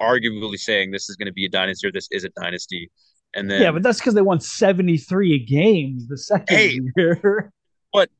[0.00, 2.90] arguably saying this is going to be a dynasty or this is a dynasty.
[3.34, 7.52] And then yeah, but that's because they won seventy three games the second hey, year.
[7.90, 8.10] But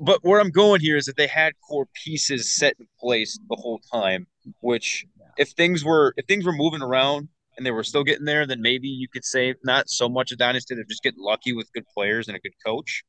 [0.00, 3.56] but where I'm going here is that they had core pieces set in place the
[3.56, 4.26] whole time.
[4.60, 5.04] Which
[5.36, 8.60] if things were if things were moving around and they were still getting there, then
[8.60, 10.74] maybe you could say not so much a dynasty.
[10.74, 13.04] They're just getting lucky with good players and a good coach.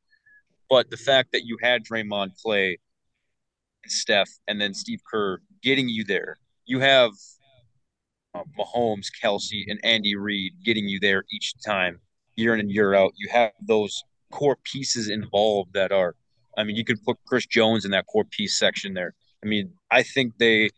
[0.70, 2.78] But the fact that you had Draymond, and
[3.88, 7.12] Steph, and then Steve Kerr getting you there, you have
[8.34, 12.00] uh, Mahomes, Kelce, and Andy Reid getting you there each time,
[12.36, 13.14] year in and year out.
[13.16, 16.16] You have those core pieces involved that are,
[16.58, 19.14] I mean, you could put Chris Jones in that core piece section there.
[19.44, 20.70] I mean, I think they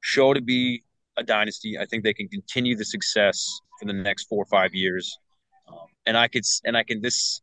[0.00, 0.82] show to be
[1.16, 1.78] a dynasty.
[1.78, 3.46] I think they can continue the success
[3.78, 5.18] for the next four or five years.
[5.68, 7.40] Um, and I could and I can this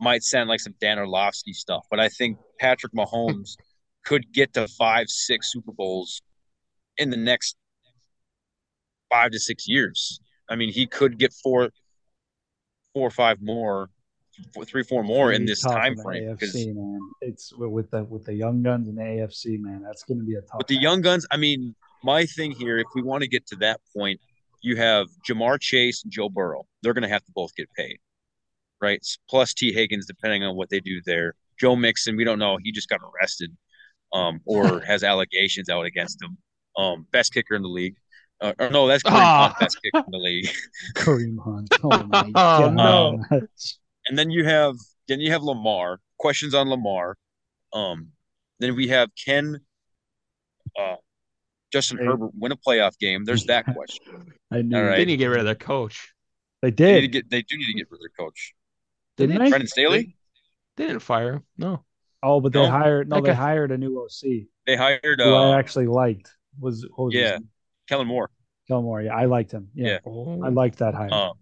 [0.00, 3.56] might sound like some Dan Orlovsky stuff, but I think Patrick Mahomes
[4.04, 6.20] could get to five, six Super Bowls
[6.98, 7.56] in the next
[9.10, 10.20] five to six years.
[10.48, 11.70] I mean, he could get four,
[12.94, 13.90] four or five more,
[14.54, 16.32] four, three, four more in this time frame.
[16.32, 20.24] Because man, it's with the with the young guns the AFC, man, that's going to
[20.24, 20.58] be a tough.
[20.58, 23.56] With the young guns, I mean, my thing here, if we want to get to
[23.56, 24.20] that point,
[24.62, 26.64] you have Ja'Marr Chase and Joe Burrow.
[26.82, 27.98] They're going to have to both get paid,
[28.80, 29.04] right?
[29.28, 31.34] Plus Tee Higgins, depending on what they do there.
[31.58, 32.58] Joe Mixon, we don't know.
[32.62, 33.54] He just got arrested,
[34.12, 36.38] um, or has allegations out against him.
[36.76, 37.96] Um, best kicker in the league.
[38.40, 39.42] Uh, or no, that's Kareem oh.
[39.42, 40.48] Hunt, best kicker in the league.
[40.94, 41.68] Kareem Hunt.
[41.82, 42.78] Oh my god.
[43.32, 43.48] Um,
[44.06, 44.76] and then you have
[45.08, 46.00] then you have Lamar.
[46.18, 47.16] Questions on Lamar.
[47.72, 48.08] Um,
[48.60, 49.60] then we have Ken
[50.78, 50.96] uh,
[51.72, 52.04] Justin hey.
[52.04, 53.24] Herbert win a playoff game?
[53.24, 54.32] There's that question.
[54.50, 54.76] I knew.
[54.76, 54.96] All right.
[54.96, 56.12] They need to get rid of their coach.
[56.60, 57.02] They did.
[57.02, 58.54] They, get, they do need to get rid of their coach.
[59.16, 59.48] Didn't they?
[59.48, 60.16] Brandon Staley?
[60.76, 61.42] They, they didn't fire him.
[61.56, 61.84] No.
[62.22, 62.70] Oh, but they no?
[62.70, 64.46] hired no, they hired a new OC.
[64.64, 66.30] They hired who uh, I actually liked.
[66.60, 67.38] Was, was yeah,
[67.88, 68.30] Kellen Moore.
[68.68, 69.70] Kellen Moore, yeah, I liked him.
[69.74, 70.36] Yeah, yeah.
[70.44, 71.12] I liked that hire.
[71.12, 71.32] Um,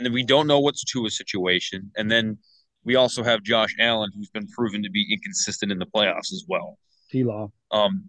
[0.00, 2.38] and then we don't know what's Tua's situation, and then
[2.84, 6.46] we also have Josh Allen, who's been proven to be inconsistent in the playoffs as
[6.48, 6.78] well.
[7.10, 7.52] T Law.
[7.70, 8.04] Um,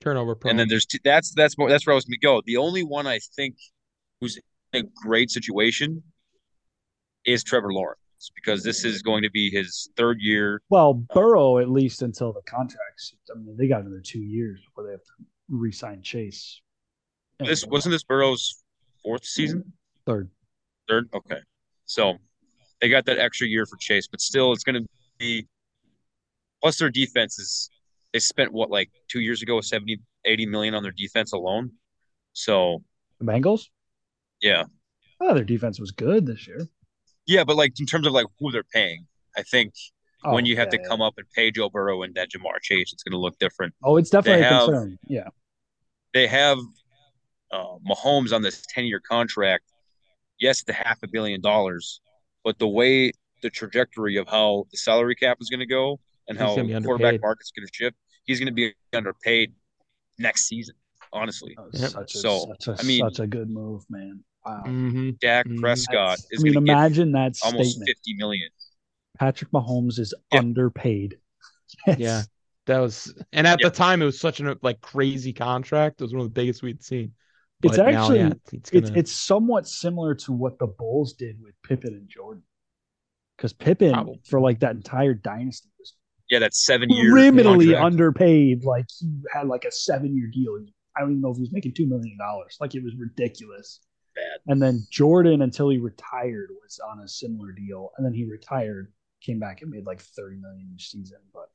[0.00, 0.52] turnover prone.
[0.52, 2.42] And then there's two, that's that's more that's where I was going to go.
[2.46, 3.56] The only one I think
[4.20, 4.38] who's
[4.72, 6.00] in a great situation
[7.26, 7.98] is Trevor Lawrence
[8.36, 10.62] because this is going to be his third year.
[10.68, 13.14] Well, Burrow at least until the contracts.
[13.34, 16.60] I mean, they got another two years before they have to re-sign Chase.
[17.40, 18.62] This wasn't this Burrow's
[19.02, 19.72] fourth season.
[20.06, 20.30] Third.
[20.90, 21.08] Third.
[21.14, 21.40] Okay,
[21.86, 22.18] so
[22.80, 24.88] they got that extra year for Chase, but still, it's going to
[25.18, 25.46] be.
[26.60, 27.70] Plus, their defense is
[28.12, 31.70] they spent what like two years ago 70 80 million on their defense alone.
[32.32, 32.82] So
[33.18, 33.66] the bengals?
[34.40, 34.64] Yeah.
[35.20, 36.66] Oh their defense was good this year.
[37.26, 39.72] Yeah but like in terms of like who they're paying i think
[40.24, 40.88] oh, when you have yeah, to yeah.
[40.88, 43.72] come up and pay joe burrow and that ja'marr chase it's going to look different.
[43.84, 44.98] Oh it's definitely they a have, concern.
[45.06, 45.28] Yeah.
[46.12, 46.58] they have
[47.52, 49.64] uh, mahomes on this 10 year contract
[50.40, 52.00] yes the half a billion dollars
[52.44, 53.12] but the way
[53.42, 57.20] the trajectory of how the salary cap is going to go and how the quarterback
[57.20, 59.52] market's going to shift, he's going to be underpaid
[60.18, 60.74] next season.
[61.12, 61.90] Honestly, yep.
[61.90, 64.22] such a, so such a, I mean, such a good move, man.
[64.46, 64.62] Wow.
[64.64, 65.10] Mm-hmm.
[65.20, 65.58] Dak mm-hmm.
[65.58, 66.40] Prescott That's, is.
[66.40, 67.88] I mean, imagine that almost statement.
[67.88, 68.48] fifty million.
[69.18, 71.18] Patrick Mahomes is underpaid.
[71.96, 72.22] Yeah,
[72.66, 76.00] that was, and at the time, it was such a like crazy contract.
[76.00, 77.12] It was one of the biggest we'd seen.
[77.60, 78.86] But it's actually now, yeah, it's, gonna...
[78.86, 82.42] it's it's somewhat similar to what the Bulls did with Pippen and Jordan,
[83.36, 84.20] because Pippen Probably.
[84.24, 85.94] for like that entire dynasty was
[86.30, 87.12] yeah, that's seven years.
[87.12, 88.64] Criminally underpaid.
[88.64, 90.64] Like he had like a seven year deal.
[90.96, 92.56] I don't even know if he was making two million dollars.
[92.60, 93.80] Like it was ridiculous.
[94.14, 94.52] Bad.
[94.52, 97.90] And then Jordan, until he retired, was on a similar deal.
[97.96, 101.18] And then he retired, came back and made like thirty million each season.
[101.34, 101.50] But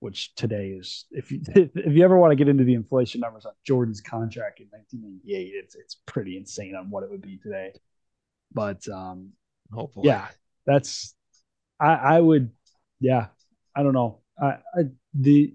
[0.00, 3.46] which today is, if you if you ever want to get into the inflation numbers
[3.46, 7.72] on Jordan's contract in 1998, it's it's pretty insane on what it would be today.
[8.52, 9.30] But um,
[9.72, 10.28] hopefully, yeah,
[10.66, 11.14] that's
[11.78, 12.50] I I would
[12.98, 13.28] yeah
[13.74, 14.20] I don't know.
[14.40, 14.82] I, I,
[15.14, 15.54] the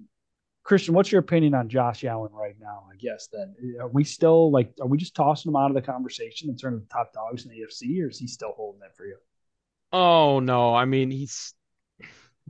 [0.64, 2.88] Christian, what's your opinion on Josh Allen right now?
[2.92, 5.82] I guess then are we still like are we just tossing him out of the
[5.82, 8.96] conversation in terms of top dogs in the AFC, or is he still holding it
[8.96, 9.18] for you?
[9.92, 11.54] Oh no, I mean he's.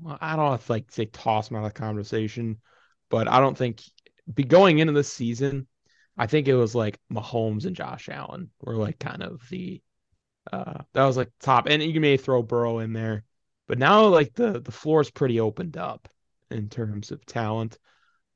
[0.01, 2.59] Well, I don't to like say toss him out of the conversation,
[3.09, 3.81] but I don't think
[4.33, 5.67] be going into this season.
[6.17, 9.81] I think it was like Mahomes and Josh Allen were like kind of the
[10.51, 13.23] uh that was like top, and you may throw Burrow in there.
[13.67, 16.09] But now like the the floor is pretty opened up
[16.51, 17.77] in terms of talent.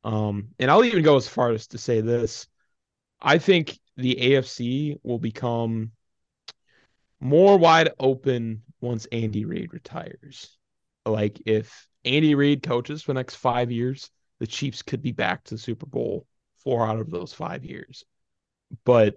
[0.03, 2.47] Um, and I'll even go as far as to say this.
[3.21, 5.93] I think the AFC will become
[7.21, 10.57] more wide open once Andy Reid retires.
[11.11, 15.43] Like if Andy Reid coaches for the next five years, the Chiefs could be back
[15.45, 16.25] to the Super Bowl
[16.63, 18.03] four out of those five years.
[18.85, 19.15] But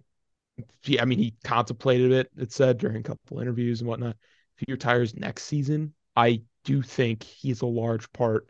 [0.84, 2.30] yeah, I mean, he contemplated it.
[2.36, 4.16] It said during a couple interviews and whatnot.
[4.56, 8.48] If he retires next season, I do think he's a large part.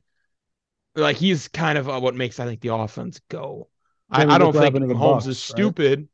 [0.95, 3.68] Like he's kind of uh, what makes I think the offense go.
[4.11, 6.01] I, I, don't think Mahomes Bucks, is stupid.
[6.01, 6.09] Right?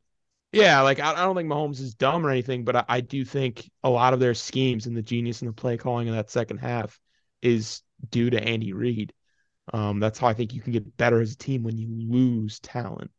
[0.61, 3.25] Yeah, like I, I, don't think Mahomes is dumb or anything, but I, I, do
[3.25, 6.29] think a lot of their schemes and the genius in the play calling in that
[6.29, 6.97] second half
[7.41, 9.13] is due to Andy Reid.
[9.73, 12.59] Um, that's how I think you can get better as a team when you lose
[12.59, 13.11] talent.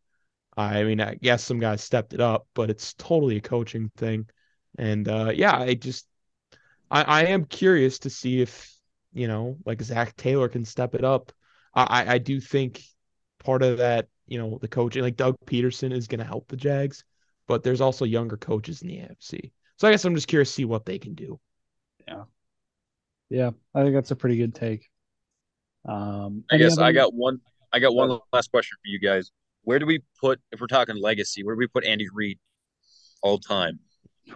[0.57, 4.29] I mean, I guess some guys stepped it up, but it's totally a coaching thing.
[4.79, 6.07] And uh, yeah, I just
[6.91, 8.75] I, I am curious to see if
[9.13, 11.33] you know, like Zac Taylor can step it up.
[11.75, 12.83] I I do think
[13.39, 16.57] part of that, you know, the coaching, like Doug Pederson is going to help the
[16.57, 17.05] Jags,
[17.47, 19.53] but there's also younger coaches in the AFC.
[19.77, 21.41] So I guess I'm just curious to see what they can do.
[22.07, 22.25] Yeah.
[23.31, 24.89] Yeah, I think that's a pretty good take.
[25.87, 27.41] Um, I guess other- I got one.
[27.73, 29.31] I got one last question for you guys.
[29.63, 31.45] Where do we put if we're talking legacy?
[31.45, 32.39] Where do we put Andy Reid
[33.23, 33.79] all time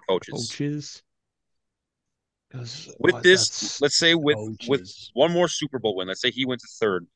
[0.09, 0.49] coaches?
[0.51, 1.03] Coaches.
[2.51, 4.39] 'Cause With what, this, let's say with
[4.69, 6.07] with one more Super Bowl win.
[6.07, 7.07] Let's say he went to third.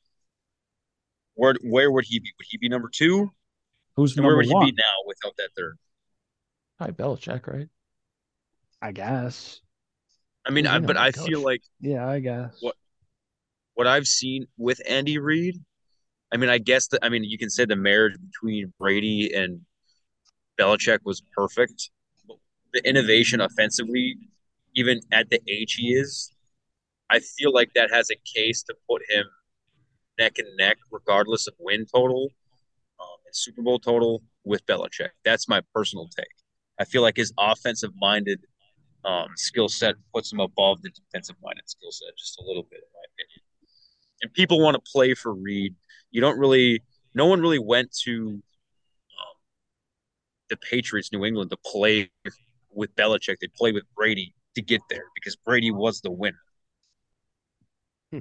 [1.35, 2.33] Where where would he be?
[2.37, 3.31] Would he be number two?
[3.95, 4.67] who's And where number would he one?
[4.67, 5.79] be now without that third?
[6.77, 7.69] probably Belichick, right?
[8.83, 9.61] I guess.
[10.49, 11.27] I mean, I, but I coach?
[11.29, 12.57] feel like Yeah, I guess.
[12.61, 12.77] What-
[13.75, 15.63] what I've seen with Andy Reid,
[16.33, 19.61] I mean, I guess that I mean you can say the marriage between Brady and
[20.59, 21.91] Belichick was perfect.
[22.73, 24.17] The innovation offensively,
[24.75, 26.33] even at the age he is,
[27.09, 29.25] I feel like that has a case to put him
[30.19, 32.33] neck and neck, regardless of win total
[33.01, 35.11] um, and Super Bowl total with Belichick.
[35.25, 36.27] That's my personal take.
[36.81, 38.41] I feel like his offensive minded
[39.05, 42.81] um, skill set puts him above the defensive minded skill set just a little bit,
[42.81, 43.43] in my opinion.
[44.23, 45.75] And people want to play for Reid.
[46.11, 46.83] You don't really,
[47.15, 49.37] no one really went to um,
[50.51, 52.11] the Patriots, New England, to play
[52.73, 53.37] with Belichick.
[53.41, 56.39] They played with Brady to get there because Brady was the winner.
[58.13, 58.19] Hmm.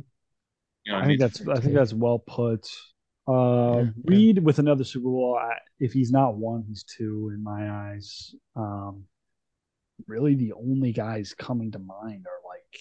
[0.86, 1.18] You know I I mean?
[1.18, 2.68] think that's I think that's well put.
[3.28, 5.38] Uh, Yeah, Reid with another Super Bowl.
[5.40, 8.34] I, if he's not one, he's two in my eyes.
[8.56, 9.04] Um,
[10.06, 12.80] really, the only guys coming to mind are like,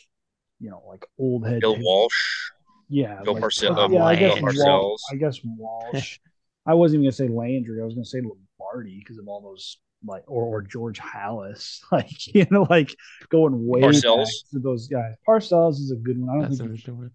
[0.61, 1.61] you know, like old head.
[1.61, 1.85] Bill Taylor.
[1.85, 2.51] Walsh.
[2.89, 5.01] Yeah, Bill like, Parcell- uh, yeah, I guess Walsh.
[5.11, 6.19] I guess Walsh.
[6.67, 7.81] I wasn't even gonna say Landry.
[7.81, 11.81] I was gonna say Lombardi because of all those like, or or George Halas.
[11.93, 12.95] Like you know, like
[13.29, 14.25] going way Parcells.
[14.25, 15.15] back to those guys.
[15.29, 16.29] Parcells is a good one.
[16.31, 17.11] I don't That's think an interesting one.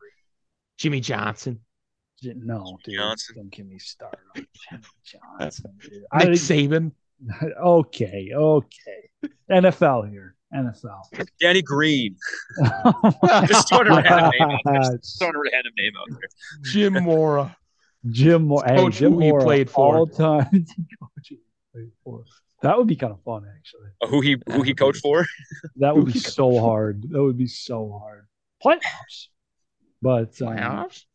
[0.78, 1.60] Jimmy Johnson,
[2.20, 2.96] he- no, dude.
[2.96, 3.36] Johnson.
[3.38, 4.84] Don't get me started on Jimmy
[5.40, 5.74] Johnson.
[5.82, 6.04] Dude.
[6.12, 6.92] I Nick think, Saban.
[7.64, 9.10] okay, okay.
[9.50, 10.36] NFL here.
[10.54, 11.02] NFL.
[11.40, 12.16] Danny Green.
[13.48, 14.82] Just throwing a random name out there.
[14.98, 16.30] Just throwing a random name out there.
[16.64, 17.56] Jim Mora.
[18.10, 18.64] Jim Moore.
[18.66, 19.98] Hey, Coach Jim who he Moore, played for.
[19.98, 20.46] All time.
[20.52, 21.40] Coach he
[21.74, 22.24] played for.
[22.62, 23.90] That would be kind of fun, actually.
[24.02, 25.26] Uh, Who he who he coached for?
[25.78, 27.04] That would be so hard.
[27.10, 28.28] That would be so hard.
[28.64, 29.30] Playoffs.
[30.02, 31.06] But um, Playoffs?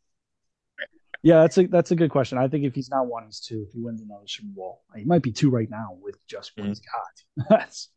[1.23, 2.39] Yeah, that's a that's a good question.
[2.39, 3.65] I think if he's not one, he's two.
[3.67, 6.67] If he wins another Super Bowl, he might be two right now with just what
[6.67, 7.47] he's got.
[7.51, 7.89] That's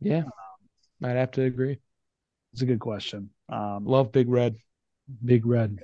[0.00, 0.22] Yeah.
[1.00, 1.78] Might have to agree.
[2.52, 3.30] It's a good question.
[3.48, 4.56] Um, Love Big Red.
[5.24, 5.80] Big Red,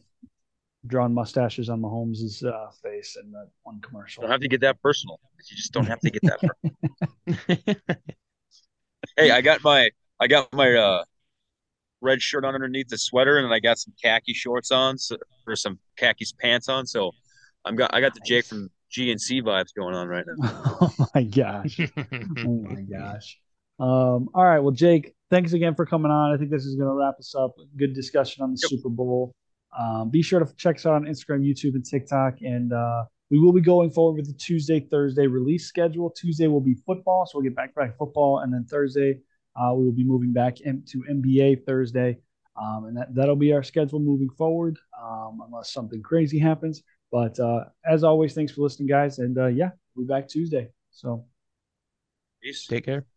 [0.86, 4.22] drawing mustaches on Mahomes' uh, face in that one commercial.
[4.22, 5.18] Don't have to get that personal.
[5.38, 6.40] You just don't have to get that.
[7.26, 7.86] personal.
[9.16, 9.90] hey, I got my
[10.20, 11.04] I got my uh
[12.00, 15.16] red shirt on underneath the sweater, and then I got some khaki shorts on, so,
[15.46, 16.86] or some khakis pants on.
[16.86, 17.10] So
[17.64, 20.50] I'm got I got the Jake from GNC vibes going on right now.
[20.80, 21.80] oh my gosh.
[22.44, 23.38] Oh my gosh.
[23.78, 24.60] Um, all right.
[24.60, 26.32] Well, Jake, thanks again for coming on.
[26.32, 27.54] I think this is going to wrap us up.
[27.76, 28.70] Good discussion on the Yep.
[28.70, 29.34] Super Bowl.
[29.78, 32.36] Um, be sure to check us out on Instagram, YouTube, and TikTok.
[32.40, 36.10] And uh, we will be going forward with the Tuesday, Thursday release schedule.
[36.10, 38.38] Tuesday will be football, so we'll get back to back football.
[38.38, 39.18] And then Thursday,
[39.56, 42.18] uh, we will be moving back into NBA Thursday.
[42.60, 46.82] Um, and that, that'll be our schedule moving forward, um, unless something crazy happens.
[47.12, 49.18] But uh, as always, thanks for listening, guys.
[49.18, 50.68] And uh, yeah, we'll be back Tuesday.
[50.90, 51.26] So.
[52.42, 52.66] Peace.
[52.66, 53.00] Take care.
[53.00, 53.15] Says